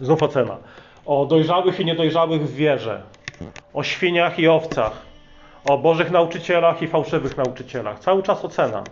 Znów 0.00 0.22
ocena. 0.22 0.56
O 1.06 1.26
dojrzałych 1.26 1.80
i 1.80 1.84
niedojrzałych 1.84 2.42
w 2.42 2.54
wierze. 2.54 3.02
O 3.74 3.82
świniach 3.82 4.38
i 4.38 4.48
owcach 4.48 5.11
o 5.64 5.78
Bożych 5.78 6.10
nauczycielach 6.10 6.82
i 6.82 6.88
fałszywych 6.88 7.36
nauczycielach. 7.36 7.98
Cały 7.98 8.22
czas 8.22 8.44
ocena. 8.44 8.84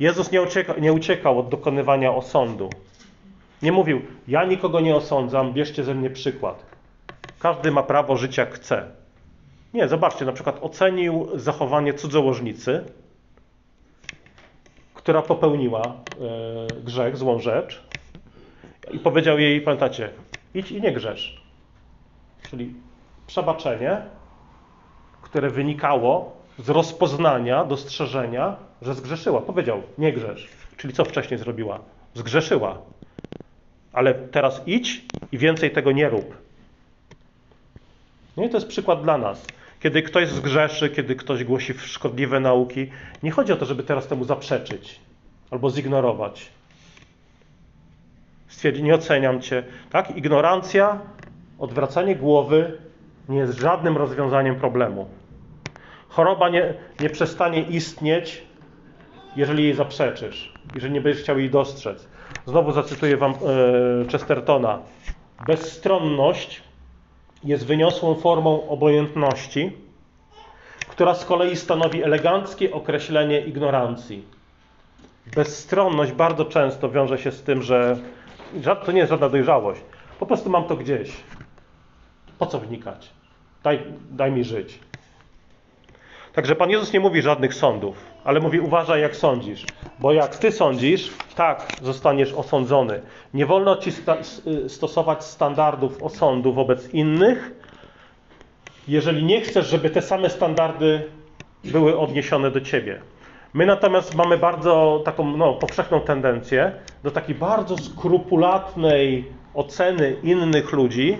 Jezus 0.00 0.32
nie, 0.32 0.42
ucieka, 0.42 0.74
nie 0.80 0.92
uciekał 0.92 1.38
od 1.38 1.48
dokonywania 1.48 2.12
osądu. 2.12 2.70
Nie 3.62 3.72
mówił, 3.72 4.02
ja 4.28 4.44
nikogo 4.44 4.80
nie 4.80 4.96
osądzam, 4.96 5.52
bierzcie 5.52 5.84
ze 5.84 5.94
mnie 5.94 6.10
przykład. 6.10 6.66
Każdy 7.38 7.70
ma 7.70 7.82
prawo 7.82 8.16
żyć 8.16 8.36
jak 8.36 8.54
chce. 8.54 8.84
Nie, 9.74 9.88
zobaczcie, 9.88 10.24
na 10.24 10.32
przykład 10.32 10.58
ocenił 10.62 11.28
zachowanie 11.34 11.94
cudzołożnicy, 11.94 12.84
która 14.94 15.22
popełniła 15.22 15.82
e, 15.82 16.82
grzech, 16.84 17.16
złą 17.16 17.38
rzecz. 17.38 17.82
i 18.92 18.98
powiedział 18.98 19.38
jej, 19.38 19.60
pamiętacie, 19.60 20.10
idź 20.54 20.72
i 20.72 20.80
nie 20.80 20.92
grzesz. 20.92 21.42
Czyli 22.50 22.74
przebaczenie, 23.26 24.02
które 25.30 25.50
wynikało 25.50 26.36
z 26.58 26.68
rozpoznania, 26.68 27.64
dostrzeżenia, 27.64 28.56
że 28.82 28.94
zgrzeszyła. 28.94 29.40
Powiedział, 29.40 29.82
nie 29.98 30.12
grzesz. 30.12 30.48
Czyli 30.76 30.94
co 30.94 31.04
wcześniej 31.04 31.38
zrobiła? 31.38 31.78
Zgrzeszyła. 32.14 32.78
Ale 33.92 34.14
teraz 34.14 34.62
idź 34.66 35.04
i 35.32 35.38
więcej 35.38 35.70
tego 35.70 35.92
nie 35.92 36.08
rób. 36.08 36.36
No 38.36 38.44
i 38.44 38.48
to 38.48 38.56
jest 38.56 38.68
przykład 38.68 39.02
dla 39.02 39.18
nas. 39.18 39.46
Kiedy 39.80 40.02
ktoś 40.02 40.28
zgrzeszy, 40.28 40.90
kiedy 40.90 41.16
ktoś 41.16 41.44
głosi 41.44 41.74
szkodliwe 41.74 42.40
nauki, 42.40 42.90
nie 43.22 43.30
chodzi 43.30 43.52
o 43.52 43.56
to, 43.56 43.64
żeby 43.66 43.82
teraz 43.82 44.06
temu 44.06 44.24
zaprzeczyć 44.24 45.00
albo 45.50 45.70
zignorować. 45.70 46.50
Stwierdzić, 48.48 48.82
nie 48.82 48.94
oceniam 48.94 49.40
cię. 49.40 49.62
Tak? 49.90 50.16
Ignorancja, 50.16 50.98
odwracanie 51.58 52.16
głowy 52.16 52.78
nie 53.28 53.38
jest 53.38 53.58
żadnym 53.58 53.96
rozwiązaniem 53.96 54.56
problemu. 54.56 55.19
Choroba 56.10 56.48
nie, 56.48 56.74
nie 57.00 57.10
przestanie 57.10 57.62
istnieć, 57.62 58.42
jeżeli 59.36 59.64
jej 59.64 59.74
zaprzeczysz, 59.74 60.52
jeżeli 60.74 60.94
nie 60.94 61.00
będziesz 61.00 61.22
chciał 61.22 61.38
jej 61.38 61.50
dostrzec. 61.50 62.08
Znowu 62.46 62.72
zacytuję 62.72 63.16
wam 63.16 63.32
e, 63.32 63.36
Chestertona. 64.12 64.78
Bezstronność 65.46 66.62
jest 67.44 67.66
wyniosłą 67.66 68.14
formą 68.14 68.68
obojętności, 68.68 69.72
która 70.88 71.14
z 71.14 71.24
kolei 71.24 71.56
stanowi 71.56 72.02
eleganckie 72.02 72.72
określenie 72.72 73.40
ignorancji. 73.40 74.24
Bezstronność 75.36 76.12
bardzo 76.12 76.44
często 76.44 76.90
wiąże 76.90 77.18
się 77.18 77.32
z 77.32 77.42
tym, 77.42 77.62
że 77.62 77.96
to 78.86 78.92
nie 78.92 78.98
jest 78.98 79.10
żadna 79.10 79.28
dojrzałość. 79.28 79.80
Po 80.18 80.26
prostu 80.26 80.50
mam 80.50 80.64
to 80.64 80.76
gdzieś. 80.76 81.10
Po 82.38 82.46
co 82.46 82.60
wnikać? 82.60 83.10
Daj, 83.62 83.82
daj 84.10 84.32
mi 84.32 84.44
żyć. 84.44 84.78
Także 86.32 86.56
Pan 86.56 86.70
Jezus 86.70 86.92
nie 86.92 87.00
mówi 87.00 87.22
żadnych 87.22 87.54
sądów, 87.54 87.96
ale 88.24 88.40
mówi 88.40 88.60
uważaj 88.60 89.00
jak 89.00 89.16
sądzisz, 89.16 89.66
bo 89.98 90.12
jak 90.12 90.36
ty 90.36 90.52
sądzisz, 90.52 91.10
tak 91.36 91.66
zostaniesz 91.82 92.32
osądzony. 92.32 93.00
Nie 93.34 93.46
wolno 93.46 93.76
ci 93.76 93.92
sta 93.92 94.16
stosować 94.68 95.24
standardów 95.24 96.02
osądu 96.02 96.52
wobec 96.52 96.94
innych, 96.94 97.50
jeżeli 98.88 99.24
nie 99.24 99.40
chcesz, 99.40 99.66
żeby 99.66 99.90
te 99.90 100.02
same 100.02 100.30
standardy 100.30 101.02
były 101.64 101.98
odniesione 101.98 102.50
do 102.50 102.60
ciebie. 102.60 103.00
My 103.54 103.66
natomiast 103.66 104.14
mamy 104.14 104.38
bardzo 104.38 105.02
taką 105.04 105.36
no, 105.36 105.54
powszechną 105.54 106.00
tendencję 106.00 106.72
do 107.02 107.10
takiej 107.10 107.34
bardzo 107.34 107.78
skrupulatnej 107.78 109.24
oceny 109.54 110.16
innych 110.22 110.72
ludzi. 110.72 111.18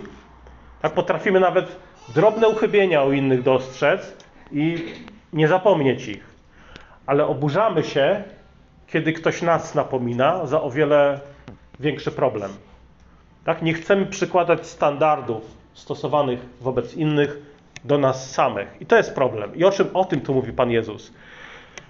Tak 0.82 0.94
potrafimy 0.94 1.40
nawet 1.40 1.76
drobne 2.14 2.48
uchybienia 2.48 3.04
u 3.04 3.12
innych 3.12 3.42
dostrzec 3.42 4.19
i 4.52 4.92
nie 5.32 5.48
zapomnieć 5.48 6.08
ich. 6.08 6.30
Ale 7.06 7.26
oburzamy 7.26 7.84
się, 7.84 8.22
kiedy 8.86 9.12
ktoś 9.12 9.42
nas 9.42 9.74
napomina 9.74 10.46
za 10.46 10.62
o 10.62 10.70
wiele 10.70 11.20
większy 11.80 12.10
problem. 12.10 12.50
Tak? 13.44 13.62
Nie 13.62 13.74
chcemy 13.74 14.06
przykładać 14.06 14.66
standardów 14.66 15.42
stosowanych 15.74 16.40
wobec 16.60 16.94
innych 16.94 17.36
do 17.84 17.98
nas 17.98 18.30
samych. 18.30 18.68
I 18.80 18.86
to 18.86 18.96
jest 18.96 19.14
problem. 19.14 19.56
I 19.56 19.64
o 19.64 19.70
czym 19.70 19.88
o 19.94 20.04
tym 20.04 20.20
tu 20.20 20.34
mówi 20.34 20.52
Pan 20.52 20.70
Jezus? 20.70 21.12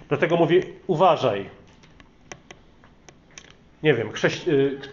Dlatego 0.09 0.37
mówi: 0.37 0.61
uważaj. 0.87 1.49
Nie 3.83 3.93
wiem, 3.93 4.11
chrześci- 4.11 4.51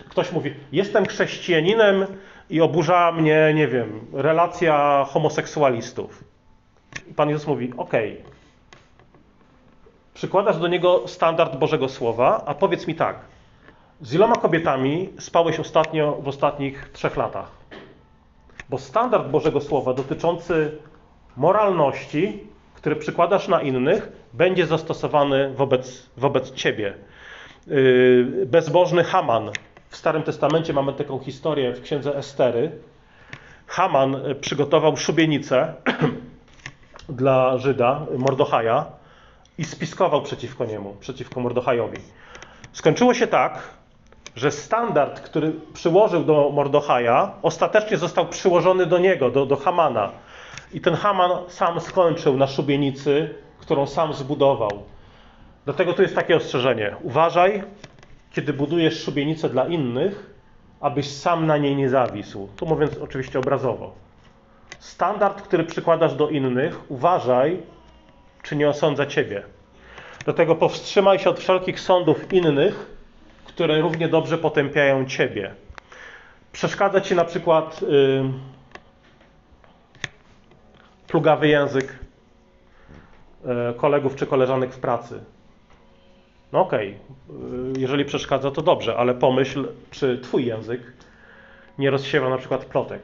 ktoś 0.08 0.32
mówi: 0.32 0.54
Jestem 0.72 1.06
chrześcijaninem 1.06 2.06
i 2.50 2.60
oburza 2.60 3.12
mnie, 3.12 3.52
nie 3.54 3.68
wiem, 3.68 4.00
relacja 4.12 5.04
homoseksualistów. 5.08 6.24
Pan 7.16 7.28
Jezus 7.28 7.46
mówi: 7.46 7.72
OK. 7.76 7.92
Przykładasz 10.14 10.58
do 10.58 10.68
niego 10.68 11.08
standard 11.08 11.56
Bożego 11.56 11.88
Słowa, 11.88 12.42
a 12.46 12.54
powiedz 12.54 12.86
mi 12.86 12.94
tak. 12.94 13.16
Z 14.00 14.14
iloma 14.14 14.36
kobietami 14.36 15.08
spałeś 15.18 15.60
ostatnio 15.60 16.18
w 16.22 16.28
ostatnich 16.28 16.90
trzech 16.92 17.16
latach? 17.16 17.50
Bo 18.68 18.78
standard 18.78 19.28
Bożego 19.28 19.60
Słowa 19.60 19.94
dotyczący 19.94 20.78
moralności, 21.36 22.46
który 22.74 22.96
przykładasz 22.96 23.48
na 23.48 23.62
innych, 23.62 24.12
będzie 24.32 24.66
zastosowany 24.66 25.54
wobec, 25.54 26.10
wobec 26.16 26.52
ciebie. 26.52 26.94
Yy, 27.66 28.46
bezbożny 28.46 29.04
Haman. 29.04 29.50
W 29.88 29.96
Starym 29.96 30.22
Testamencie 30.22 30.72
mamy 30.72 30.92
taką 30.92 31.18
historię 31.18 31.72
w 31.72 31.82
księdze 31.82 32.16
Estery. 32.16 32.70
Haman 33.66 34.16
przygotował 34.40 34.96
szubienicę 34.96 35.74
dla 37.08 37.58
Żyda, 37.58 38.06
Mordochaja, 38.18 38.86
i 39.58 39.64
spiskował 39.64 40.22
przeciwko 40.22 40.64
niemu, 40.64 40.96
przeciwko 41.00 41.40
Mordochajowi. 41.40 41.98
Skończyło 42.72 43.14
się 43.14 43.26
tak, 43.26 43.62
że 44.36 44.50
standard, 44.50 45.20
który 45.20 45.52
przyłożył 45.74 46.24
do 46.24 46.50
Mordochaja, 46.54 47.32
ostatecznie 47.42 47.96
został 47.96 48.26
przyłożony 48.26 48.86
do 48.86 48.98
niego, 48.98 49.30
do, 49.30 49.46
do 49.46 49.56
Hamana. 49.56 50.10
I 50.72 50.80
ten 50.80 50.94
Haman 50.94 51.30
sam 51.48 51.80
skończył 51.80 52.36
na 52.36 52.46
szubienicy, 52.46 53.34
którą 53.58 53.86
sam 53.86 54.12
zbudował. 54.12 54.70
Dlatego 55.64 55.92
tu 55.92 56.02
jest 56.02 56.14
takie 56.14 56.36
ostrzeżenie. 56.36 56.96
Uważaj, 57.02 57.62
kiedy 58.32 58.52
budujesz 58.52 59.02
szubienicę 59.02 59.48
dla 59.48 59.66
innych, 59.66 60.34
abyś 60.80 61.10
sam 61.10 61.46
na 61.46 61.56
niej 61.56 61.76
nie 61.76 61.88
zawisł. 61.88 62.48
Tu 62.56 62.66
mówiąc 62.66 62.98
oczywiście 62.98 63.38
obrazowo. 63.38 63.92
Standard, 64.78 65.42
który 65.42 65.64
przykładasz 65.64 66.14
do 66.14 66.28
innych, 66.28 66.90
uważaj, 66.90 67.62
czy 68.42 68.56
nie 68.56 68.68
osądza 68.68 69.06
ciebie. 69.06 69.42
Dlatego 70.24 70.54
powstrzymaj 70.54 71.18
się 71.18 71.30
od 71.30 71.40
wszelkich 71.40 71.80
sądów 71.80 72.32
innych, 72.32 72.86
które 73.44 73.80
równie 73.80 74.08
dobrze 74.08 74.38
potępiają 74.38 75.06
ciebie. 75.06 75.54
Przeszkadza 76.52 77.00
ci 77.00 77.14
na 77.14 77.24
przykład 77.24 77.82
yy, 77.82 78.24
plugawy 81.08 81.48
język 81.48 81.98
yy, 83.44 83.74
kolegów 83.76 84.16
czy 84.16 84.26
koleżanek 84.26 84.72
w 84.72 84.78
pracy. 84.78 85.20
No 86.52 86.60
okej, 86.60 86.96
okay. 87.28 87.72
jeżeli 87.78 88.04
przeszkadza, 88.04 88.50
to 88.50 88.62
dobrze, 88.62 88.96
ale 88.96 89.14
pomyśl, 89.14 89.68
czy 89.90 90.18
twój 90.18 90.46
język 90.46 90.80
nie 91.78 91.90
rozsiewa 91.90 92.28
na 92.28 92.38
przykład 92.38 92.64
plotek 92.64 93.02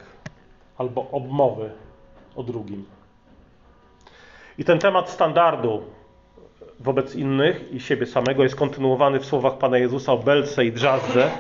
albo 0.79 1.11
obmowy 1.11 1.71
o 2.37 2.43
drugim. 2.43 2.85
I 4.59 4.65
ten 4.65 4.79
temat 4.79 5.11
standardu 5.11 5.83
wobec 6.81 7.15
innych 7.15 7.73
i 7.73 7.81
siebie 7.81 8.07
samego 8.07 8.43
jest 8.43 8.57
kontynuowany 8.57 9.21
w 9.21 9.27
słowach 9.27 9.59
Pana 9.59 9.79
Jezusa 9.79 10.13
o 10.13 10.19
belce 10.19 10.65
i 10.65 10.73
drzazdze. 10.73 11.31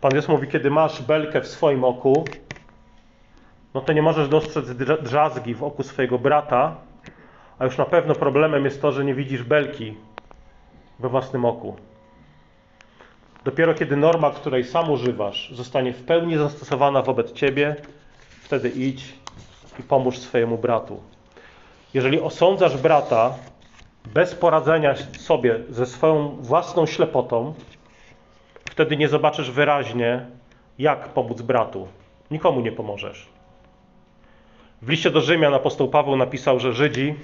Pan 0.00 0.14
Jezus 0.14 0.28
mówi, 0.28 0.48
kiedy 0.48 0.70
masz 0.70 1.02
belkę 1.02 1.40
w 1.40 1.46
swoim 1.46 1.84
oku, 1.84 2.24
no 3.74 3.80
to 3.80 3.92
nie 3.92 4.02
możesz 4.02 4.28
dostrzec 4.28 4.72
drzazgi 5.02 5.54
w 5.54 5.64
oku 5.64 5.82
swojego 5.82 6.18
brata, 6.18 6.76
a 7.58 7.64
już 7.64 7.78
na 7.78 7.84
pewno 7.84 8.14
problemem 8.14 8.64
jest 8.64 8.82
to, 8.82 8.92
że 8.92 9.04
nie 9.04 9.14
widzisz 9.14 9.42
belki 9.42 9.94
we 10.98 11.08
własnym 11.08 11.44
oku. 11.44 11.76
Dopiero 13.44 13.74
kiedy 13.74 13.96
norma, 13.96 14.30
której 14.30 14.64
sam 14.64 14.90
używasz, 14.90 15.50
zostanie 15.54 15.92
w 15.92 16.04
pełni 16.04 16.36
zastosowana 16.36 17.02
wobec 17.02 17.32
ciebie, 17.32 17.76
wtedy 18.48 18.68
idź 18.68 19.14
i 19.80 19.82
pomóż 19.82 20.18
swojemu 20.18 20.58
bratu. 20.58 21.00
Jeżeli 21.94 22.20
osądzasz 22.20 22.76
brata 22.76 23.34
bez 24.14 24.34
poradzenia 24.34 24.94
sobie 25.18 25.60
ze 25.70 25.86
swoją 25.86 26.28
własną 26.28 26.86
ślepotą, 26.86 27.54
wtedy 28.70 28.96
nie 28.96 29.08
zobaczysz 29.08 29.50
wyraźnie, 29.50 30.26
jak 30.78 31.08
pomóc 31.08 31.42
bratu. 31.42 31.88
Nikomu 32.30 32.60
nie 32.60 32.72
pomożesz. 32.72 33.28
W 34.82 34.88
liście 34.88 35.10
do 35.10 35.20
Rzymian 35.20 35.54
apostoł 35.54 35.88
Paweł 35.88 36.16
napisał, 36.16 36.60
że 36.60 36.72
Żydzi 36.72 37.14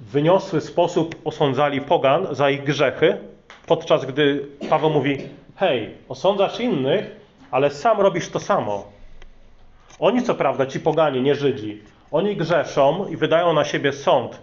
w 0.00 0.10
wyniosły 0.10 0.60
sposób 0.60 1.14
osądzali 1.24 1.80
pogan 1.80 2.34
za 2.34 2.50
ich 2.50 2.64
grzechy, 2.64 3.18
podczas 3.66 4.04
gdy 4.04 4.46
Paweł 4.70 4.90
mówi: 4.90 5.18
Hej, 5.56 5.94
osądzasz 6.08 6.60
innych, 6.60 7.16
ale 7.50 7.70
sam 7.70 8.00
robisz 8.00 8.28
to 8.28 8.40
samo. 8.40 8.95
Oni, 9.98 10.22
co 10.22 10.34
prawda, 10.34 10.66
ci 10.66 10.80
poganie, 10.80 11.20
nie 11.20 11.34
Żydzi, 11.34 11.82
oni 12.10 12.36
grzeszą 12.36 13.06
i 13.06 13.16
wydają 13.16 13.52
na 13.52 13.64
siebie 13.64 13.92
sąd, 13.92 14.38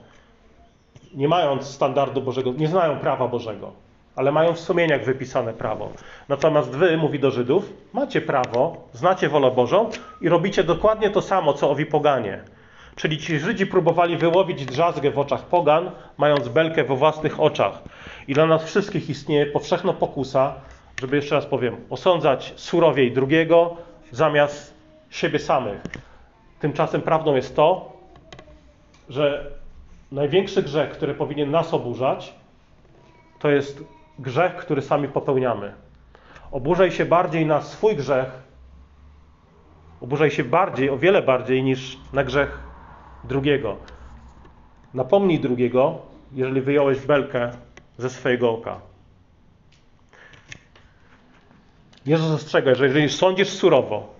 nie 1.14 1.28
mając 1.28 1.68
standardu 1.68 2.22
Bożego, 2.22 2.54
nie 2.58 2.68
znają 2.68 3.00
prawa 3.00 3.28
Bożego, 3.28 3.72
ale 4.16 4.32
mają 4.32 4.54
w 4.54 4.60
sumieniach 4.60 5.06
wypisane 5.06 5.54
prawo. 5.54 5.90
Natomiast 6.30 6.70
wy, 6.70 6.98
mówi 6.98 7.20
do 7.20 7.32
Żydów, 7.32 7.74
macie 7.94 8.22
prawo, 8.22 8.88
znacie 8.94 9.30
wolę 9.30 9.52
Bożą 9.52 9.90
i 10.22 10.30
robicie 10.30 10.64
dokładnie 10.64 11.10
to 11.10 11.22
samo, 11.22 11.54
co 11.54 11.70
owi 11.70 11.86
poganie. 11.86 12.44
Czyli 12.96 13.18
ci 13.18 13.40
Żydzi 13.40 13.68
próbowali 13.68 14.18
wyłowić 14.18 14.66
drzazgę 14.66 15.12
w 15.12 15.20
oczach 15.20 15.46
pogan, 15.46 15.92
mając 16.18 16.48
belkę 16.48 16.84
we 16.84 16.96
własnych 16.96 17.40
oczach. 17.40 17.82
I 18.28 18.34
dla 18.34 18.46
nas 18.46 18.64
wszystkich 18.64 19.10
istnieje 19.10 19.46
powszechna 19.46 19.94
pokusa, 19.94 20.54
żeby 21.02 21.16
jeszcze 21.16 21.36
raz 21.36 21.46
powiem, 21.46 21.76
osądzać 21.90 22.54
surowiej 22.56 23.12
drugiego 23.12 23.78
zamiast 24.12 24.74
siebie 25.14 25.40
samych. 25.40 25.82
Tymczasem 26.60 27.02
prawdą 27.02 27.36
jest 27.36 27.56
to, 27.56 27.94
że 29.10 29.52
największy 30.12 30.64
grzech, 30.64 30.90
który 30.90 31.14
powinien 31.14 31.52
nas 31.52 31.74
oburzać, 31.74 32.34
to 33.40 33.50
jest 33.50 33.84
grzech, 34.20 34.56
który 34.56 34.82
sami 34.82 35.08
popełniamy. 35.08 35.74
Oburzaj 36.52 36.92
się 36.92 37.06
bardziej 37.06 37.46
na 37.46 37.62
swój 37.62 37.96
grzech, 37.96 38.32
oburzaj 40.02 40.32
się 40.32 40.44
bardziej, 40.44 40.90
o 40.90 40.98
wiele 40.98 41.22
bardziej 41.22 41.64
niż 41.64 41.98
na 42.14 42.24
grzech 42.24 42.60
drugiego. 43.24 43.78
Napomnij 44.94 45.40
drugiego, 45.40 45.98
jeżeli 46.32 46.62
wyjąłeś 46.62 47.00
belkę 47.00 47.52
ze 47.98 48.10
swojego 48.10 48.52
oka. 48.52 48.80
Jezus 52.06 52.32
ostrzega, 52.32 52.76
że 52.76 52.86
jeżeli 52.86 53.10
sądzisz 53.10 53.50
surowo 53.50 54.13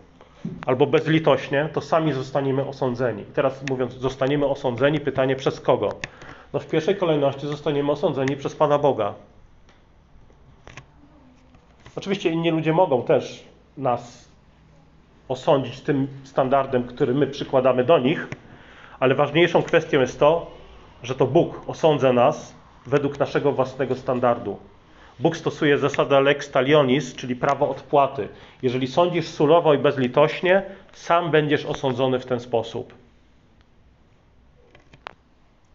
albo 0.66 0.88
bezlitośnie, 0.88 1.70
to 1.74 1.82
sami 1.82 2.14
zostaniemy 2.14 2.68
osądzeni. 2.68 3.26
Teraz 3.34 3.64
mówiąc, 3.64 3.94
zostaniemy 3.94 4.46
osądzeni, 4.46 5.00
pytanie 5.00 5.36
przez 5.36 5.60
kogo? 5.60 5.90
No 6.54 6.60
w 6.60 6.68
pierwszej 6.68 6.96
kolejności 6.96 7.48
zostaniemy 7.48 7.92
osądzeni 7.92 8.36
przez 8.36 8.56
Pana 8.56 8.78
Boga. 8.78 9.14
Oczywiście 11.96 12.30
inni 12.30 12.52
ludzie 12.52 12.74
mogą 12.74 13.04
też 13.04 13.44
nas 13.78 14.30
osądzić 15.28 15.82
tym 15.82 16.08
standardem, 16.24 16.84
który 16.84 17.14
my 17.14 17.28
przykładamy 17.28 17.84
do 17.84 18.00
nich, 18.00 18.28
ale 19.00 19.16
ważniejszą 19.16 19.64
kwestią 19.64 20.00
jest 20.00 20.20
to, 20.20 20.52
że 21.04 21.16
to 21.16 21.28
Bóg 21.28 21.62
osądza 21.68 22.14
nas 22.14 22.56
według 22.86 23.20
naszego 23.20 23.52
własnego 23.52 23.96
standardu. 23.96 24.58
Bóg 25.24 25.38
stosuje 25.38 25.78
zasadę 25.78 26.22
lex 26.22 26.52
talionis, 26.52 27.16
czyli 27.16 27.36
prawo 27.36 27.70
odpłaty. 27.70 28.28
Jeżeli 28.62 28.88
sądzisz 28.88 29.28
surowo 29.28 29.74
i 29.74 29.78
bezlitośnie, 29.78 30.64
sam 30.94 31.32
będziesz 31.32 31.66
osądzony 31.66 32.20
w 32.20 32.26
ten 32.26 32.40
sposób. 32.40 32.94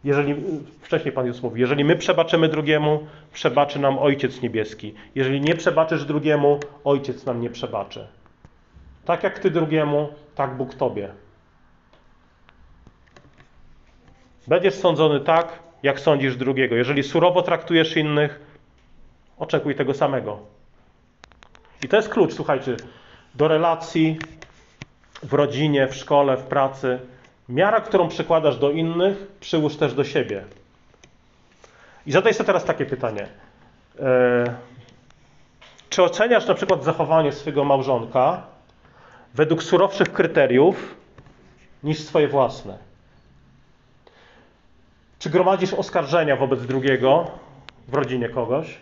Jeżeli, 0.03 0.35
wcześniej 0.81 1.13
Pan 1.13 1.25
Jezus 1.25 1.43
mówi, 1.43 1.61
jeżeli 1.61 1.83
my 1.83 1.95
przebaczymy 1.95 2.49
drugiemu, 2.49 3.07
przebaczy 3.33 3.79
nam 3.79 3.99
Ojciec 3.99 4.41
Niebieski. 4.41 4.93
Jeżeli 5.15 5.41
nie 5.41 5.55
przebaczysz 5.55 6.05
drugiemu, 6.05 6.59
Ojciec 6.83 7.25
nam 7.25 7.41
nie 7.41 7.49
przebaczy. 7.49 8.07
Tak 9.05 9.23
jak 9.23 9.39
Ty 9.39 9.51
drugiemu, 9.51 10.09
tak 10.35 10.57
Bóg 10.57 10.75
Tobie. 10.75 11.09
Będziesz 14.47 14.73
sądzony 14.73 15.19
tak, 15.19 15.59
jak 15.83 15.99
sądzisz 15.99 16.35
drugiego. 16.35 16.75
Jeżeli 16.75 17.03
surowo 17.03 17.41
traktujesz 17.41 17.97
innych, 17.97 18.48
oczekuj 19.39 19.75
tego 19.75 19.93
samego. 19.93 20.39
I 21.83 21.87
to 21.87 21.95
jest 21.95 22.09
klucz, 22.09 22.33
słuchajcie, 22.33 22.75
do 23.35 23.47
relacji 23.47 24.19
w 25.23 25.33
rodzinie, 25.33 25.87
w 25.87 25.95
szkole, 25.95 26.37
w 26.37 26.43
pracy. 26.43 26.99
Miara, 27.49 27.81
którą 27.81 28.07
przykładasz 28.07 28.57
do 28.57 28.71
innych, 28.71 29.27
przyłóż 29.39 29.75
też 29.75 29.93
do 29.93 30.03
siebie. 30.03 30.43
I 32.05 32.11
zadaj 32.11 32.33
sobie 32.33 32.45
teraz 32.45 32.65
takie 32.65 32.85
pytanie. 32.85 33.27
E, 33.99 34.43
czy 35.89 36.03
oceniasz 36.03 36.47
na 36.47 36.53
przykład 36.53 36.83
zachowanie 36.83 37.31
swojego 37.31 37.63
małżonka 37.63 38.43
według 39.33 39.63
surowszych 39.63 40.13
kryteriów 40.13 40.95
niż 41.83 41.99
swoje 41.99 42.27
własne? 42.27 42.77
Czy 45.19 45.29
gromadzisz 45.29 45.73
oskarżenia 45.73 46.35
wobec 46.35 46.65
drugiego 46.65 47.31
w 47.87 47.93
rodzinie 47.93 48.29
kogoś, 48.29 48.77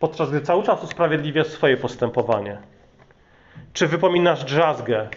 podczas 0.00 0.30
gdy 0.30 0.40
cały 0.40 0.62
czas 0.62 0.84
usprawiedliwiasz 0.84 1.46
swoje 1.46 1.76
postępowanie? 1.76 2.58
Czy 3.72 3.86
wypominasz 3.86 4.44
drzazgę 4.44 5.08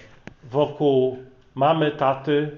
wokół 0.44 1.18
mamy, 1.56 1.92
taty, 1.92 2.58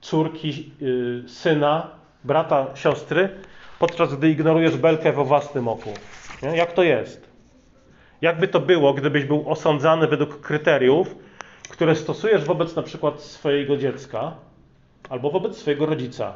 córki, 0.00 0.72
yy, 0.80 1.28
syna, 1.28 1.90
brata, 2.24 2.66
siostry, 2.74 3.28
podczas 3.78 4.14
gdy 4.14 4.30
ignorujesz 4.30 4.76
belkę 4.76 5.12
we 5.12 5.24
własnym 5.24 5.68
oku? 5.68 5.90
Nie? 6.42 6.56
Jak 6.56 6.72
to 6.72 6.82
jest? 6.82 7.30
Jakby 8.20 8.48
to 8.48 8.60
było, 8.60 8.94
gdybyś 8.94 9.24
był 9.24 9.50
osądzany 9.50 10.06
według 10.06 10.40
kryteriów, 10.40 11.14
które 11.70 11.96
stosujesz 11.96 12.44
wobec 12.44 12.76
na 12.76 12.82
przykład 12.82 13.20
swojego 13.20 13.76
dziecka, 13.76 14.34
albo 15.08 15.30
wobec 15.30 15.58
swojego 15.58 15.86
rodzica, 15.86 16.34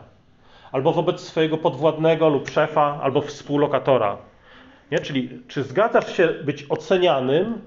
albo 0.73 0.93
wobec 0.93 1.21
swojego 1.21 1.59
podwładnego 1.59 2.29
lub 2.29 2.51
szefa, 2.51 3.01
albo 3.03 3.21
współlokatora. 3.21 4.19
Nie? 4.93 4.99
Czyli 4.99 5.43
czy 5.49 5.63
zgadzasz 5.63 6.17
się 6.17 6.29
być 6.29 6.67
ocenianym 6.69 7.61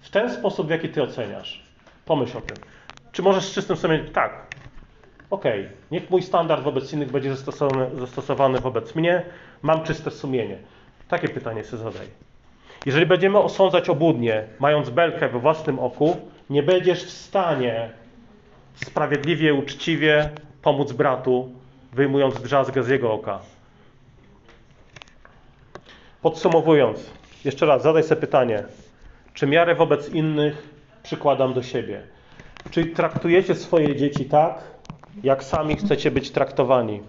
w 0.00 0.10
ten 0.10 0.30
sposób, 0.30 0.66
w 0.66 0.70
jaki 0.70 0.88
ty 0.88 1.02
oceniasz? 1.02 1.62
Pomyśl 2.04 2.38
o 2.38 2.40
tym. 2.40 2.56
Czy 3.12 3.22
możesz 3.22 3.44
z 3.44 3.54
czystym 3.54 3.76
sumieniem, 3.76 4.06
tak, 4.06 4.46
okej, 5.30 5.60
okay, 5.60 5.76
niech 5.90 6.10
mój 6.10 6.22
standard 6.22 6.62
wobec 6.62 6.92
innych 6.92 7.10
będzie 7.10 7.30
zastosowany, 7.30 7.86
zastosowany 7.98 8.60
wobec 8.60 8.94
mnie, 8.94 9.22
mam 9.62 9.82
czyste 9.82 10.10
sumienie. 10.10 10.58
Takie 11.08 11.28
pytanie 11.28 11.64
sobie 11.64 11.82
zadaj. 11.82 12.06
Jeżeli 12.86 13.06
będziemy 13.06 13.38
osądzać 13.38 13.88
obłudnie, 13.88 14.44
mając 14.58 14.90
belkę 14.90 15.28
we 15.28 15.38
własnym 15.38 15.78
oku, 15.78 16.16
nie 16.50 16.62
będziesz 16.62 17.04
w 17.04 17.10
stanie 17.10 17.90
sprawiedliwie, 18.74 19.54
uczciwie 19.54 20.30
pomóc 20.62 20.92
bratu, 20.92 21.52
wyjmując 21.92 22.42
drzazgę 22.42 22.82
z 22.82 22.88
jego 22.88 23.12
oka. 23.12 23.40
Podsumowując, 26.22 27.10
jeszcze 27.44 27.66
raz 27.66 27.82
zadaj 27.82 28.02
sobie 28.02 28.20
pytanie, 28.20 28.64
czy 29.34 29.46
miarę 29.46 29.74
wobec 29.74 30.08
innych 30.08 30.68
przykładam 31.02 31.54
do 31.54 31.62
siebie? 31.62 32.02
Czy 32.70 32.86
traktujecie 32.86 33.54
swoje 33.54 33.96
dzieci 33.96 34.24
tak, 34.24 34.64
jak 35.22 35.44
sami 35.44 35.76
chcecie 35.76 36.10
być 36.10 36.30
traktowani? 36.30 37.02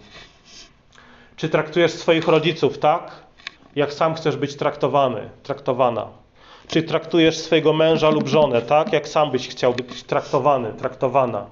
Czy 1.36 1.50
traktujesz 1.50 1.92
swoich 1.92 2.28
rodziców 2.28 2.80
tak, 2.80 3.12
jak 3.76 3.94
sam 3.94 4.14
chcesz 4.16 4.38
być 4.38 4.56
traktowany, 4.56 5.30
traktowana? 5.44 6.08
Czy 6.68 6.84
traktujesz 6.84 7.38
swojego 7.38 7.74
męża 7.74 8.10
lub 8.10 8.28
żonę 8.28 8.62
tak, 8.62 8.94
jak 8.94 9.08
sam 9.08 9.32
byś 9.32 9.48
chciał 9.48 9.74
być 9.74 10.04
traktowany, 10.04 10.74
traktowana? 10.74 11.46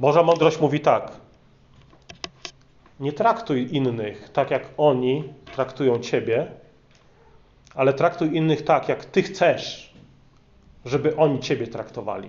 Boża 0.00 0.22
mądrość 0.22 0.60
mówi 0.60 0.80
tak. 0.80 1.12
Nie 3.00 3.12
traktuj 3.12 3.68
innych 3.72 4.30
tak, 4.32 4.50
jak 4.50 4.66
oni 4.76 5.24
traktują 5.54 5.98
ciebie, 5.98 6.46
ale 7.74 7.92
traktuj 7.92 8.36
innych 8.36 8.62
tak, 8.62 8.88
jak 8.88 9.04
ty 9.04 9.22
chcesz, 9.22 9.94
żeby 10.84 11.16
oni 11.16 11.40
ciebie 11.40 11.66
traktowali. 11.66 12.28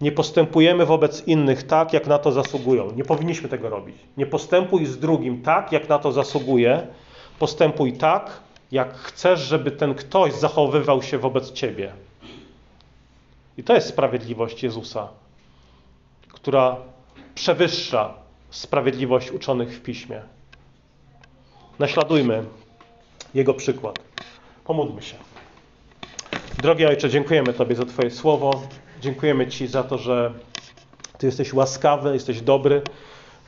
Nie 0.00 0.12
postępujemy 0.12 0.86
wobec 0.86 1.26
innych 1.26 1.62
tak, 1.62 1.92
jak 1.92 2.06
na 2.06 2.18
to 2.18 2.32
zasługują. 2.32 2.90
Nie 2.90 3.04
powinniśmy 3.04 3.48
tego 3.48 3.68
robić. 3.68 3.96
Nie 4.16 4.26
postępuj 4.26 4.86
z 4.86 4.98
drugim 4.98 5.42
tak, 5.42 5.72
jak 5.72 5.88
na 5.88 5.98
to 5.98 6.12
zasługuje. 6.12 6.86
Postępuj 7.38 7.92
tak, 7.92 8.40
jak 8.72 8.94
chcesz, 8.94 9.40
żeby 9.40 9.70
ten 9.70 9.94
ktoś 9.94 10.32
zachowywał 10.32 11.02
się 11.02 11.18
wobec 11.18 11.52
ciebie. 11.52 11.92
I 13.58 13.62
to 13.64 13.74
jest 13.74 13.88
sprawiedliwość 13.88 14.62
Jezusa 14.62 15.08
która 16.42 16.76
przewyższa 17.34 18.14
sprawiedliwość 18.52 19.30
uczonych 19.30 19.76
w 19.76 19.82
piśmie. 19.82 20.22
Naśladujmy 21.78 22.44
Jego 23.34 23.54
przykład. 23.54 23.98
Pomódlmy 24.64 25.02
się. 25.02 25.16
Drogi 26.62 26.86
Ojcze, 26.86 27.10
dziękujemy 27.10 27.52
Tobie 27.52 27.74
za 27.74 27.84
Twoje 27.84 28.10
słowo. 28.10 28.62
Dziękujemy 29.00 29.46
Ci 29.46 29.66
za 29.66 29.82
to, 29.82 29.98
że 29.98 30.32
Ty 31.18 31.26
jesteś 31.26 31.52
łaskawy, 31.52 32.14
jesteś 32.14 32.40
dobry. 32.40 32.82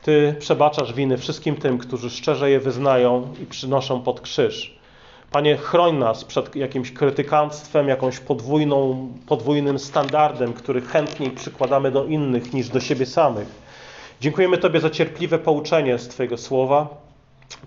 Ty 0.03 0.35
przebaczasz 0.39 0.93
winy 0.93 1.17
wszystkim 1.17 1.55
tym, 1.55 1.77
którzy 1.77 2.09
szczerze 2.09 2.51
je 2.51 2.59
wyznają 2.59 3.33
i 3.43 3.45
przynoszą 3.45 4.01
pod 4.01 4.21
krzyż. 4.21 4.79
Panie, 5.31 5.57
chroń 5.57 5.97
nas 5.97 6.23
przed 6.23 6.55
jakimś 6.55 6.91
krytykanstwem, 6.91 7.87
jakąś 7.87 8.19
podwójną, 8.19 9.09
podwójnym 9.27 9.79
standardem, 9.79 10.53
który 10.53 10.81
chętniej 10.81 11.31
przykładamy 11.31 11.91
do 11.91 12.05
innych 12.05 12.53
niż 12.53 12.69
do 12.69 12.79
siebie 12.79 13.05
samych. 13.05 13.64
Dziękujemy 14.21 14.57
Tobie 14.57 14.79
za 14.79 14.89
cierpliwe 14.89 15.39
pouczenie 15.39 15.97
z 15.97 16.07
Twojego 16.07 16.37
słowa. 16.37 16.87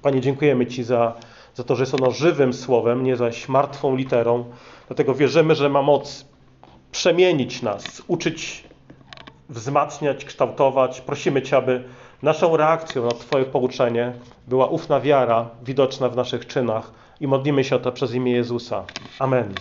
Panie, 0.03 0.20
dziękujemy 0.20 0.66
Ci 0.66 0.84
za, 0.84 1.12
za 1.55 1.64
to, 1.64 1.76
że 1.76 1.82
jest 1.82 1.94
ono 1.94 2.11
żywym 2.11 2.53
słowem, 2.53 3.05
nie 3.05 3.16
zaś 3.16 3.49
martwą 3.49 3.96
literą. 3.96 4.44
Dlatego 4.86 5.14
wierzymy, 5.14 5.55
że 5.55 5.68
ma 5.68 5.82
moc 5.82 6.24
przemienić 6.92 7.62
nas, 7.62 8.03
uczyć, 8.07 8.64
wzmacniać, 9.49 10.24
kształtować. 10.24 11.01
Prosimy 11.01 11.42
Cię, 11.42 11.57
aby 11.57 11.84
naszą 12.22 12.57
reakcją 12.57 13.05
na 13.05 13.11
Twoje 13.11 13.44
pouczenie 13.44 14.12
była 14.49 14.66
ufna 14.66 15.01
wiara, 15.01 15.51
widoczna 15.62 16.09
w 16.09 16.16
naszych 16.16 16.46
czynach 16.46 16.92
i 17.20 17.26
modlimy 17.26 17.64
się 17.64 17.76
o 17.76 17.78
to 17.78 17.92
przez 17.92 18.14
imię 18.14 18.32
Jezusa. 18.32 18.84
Amen. 19.18 19.55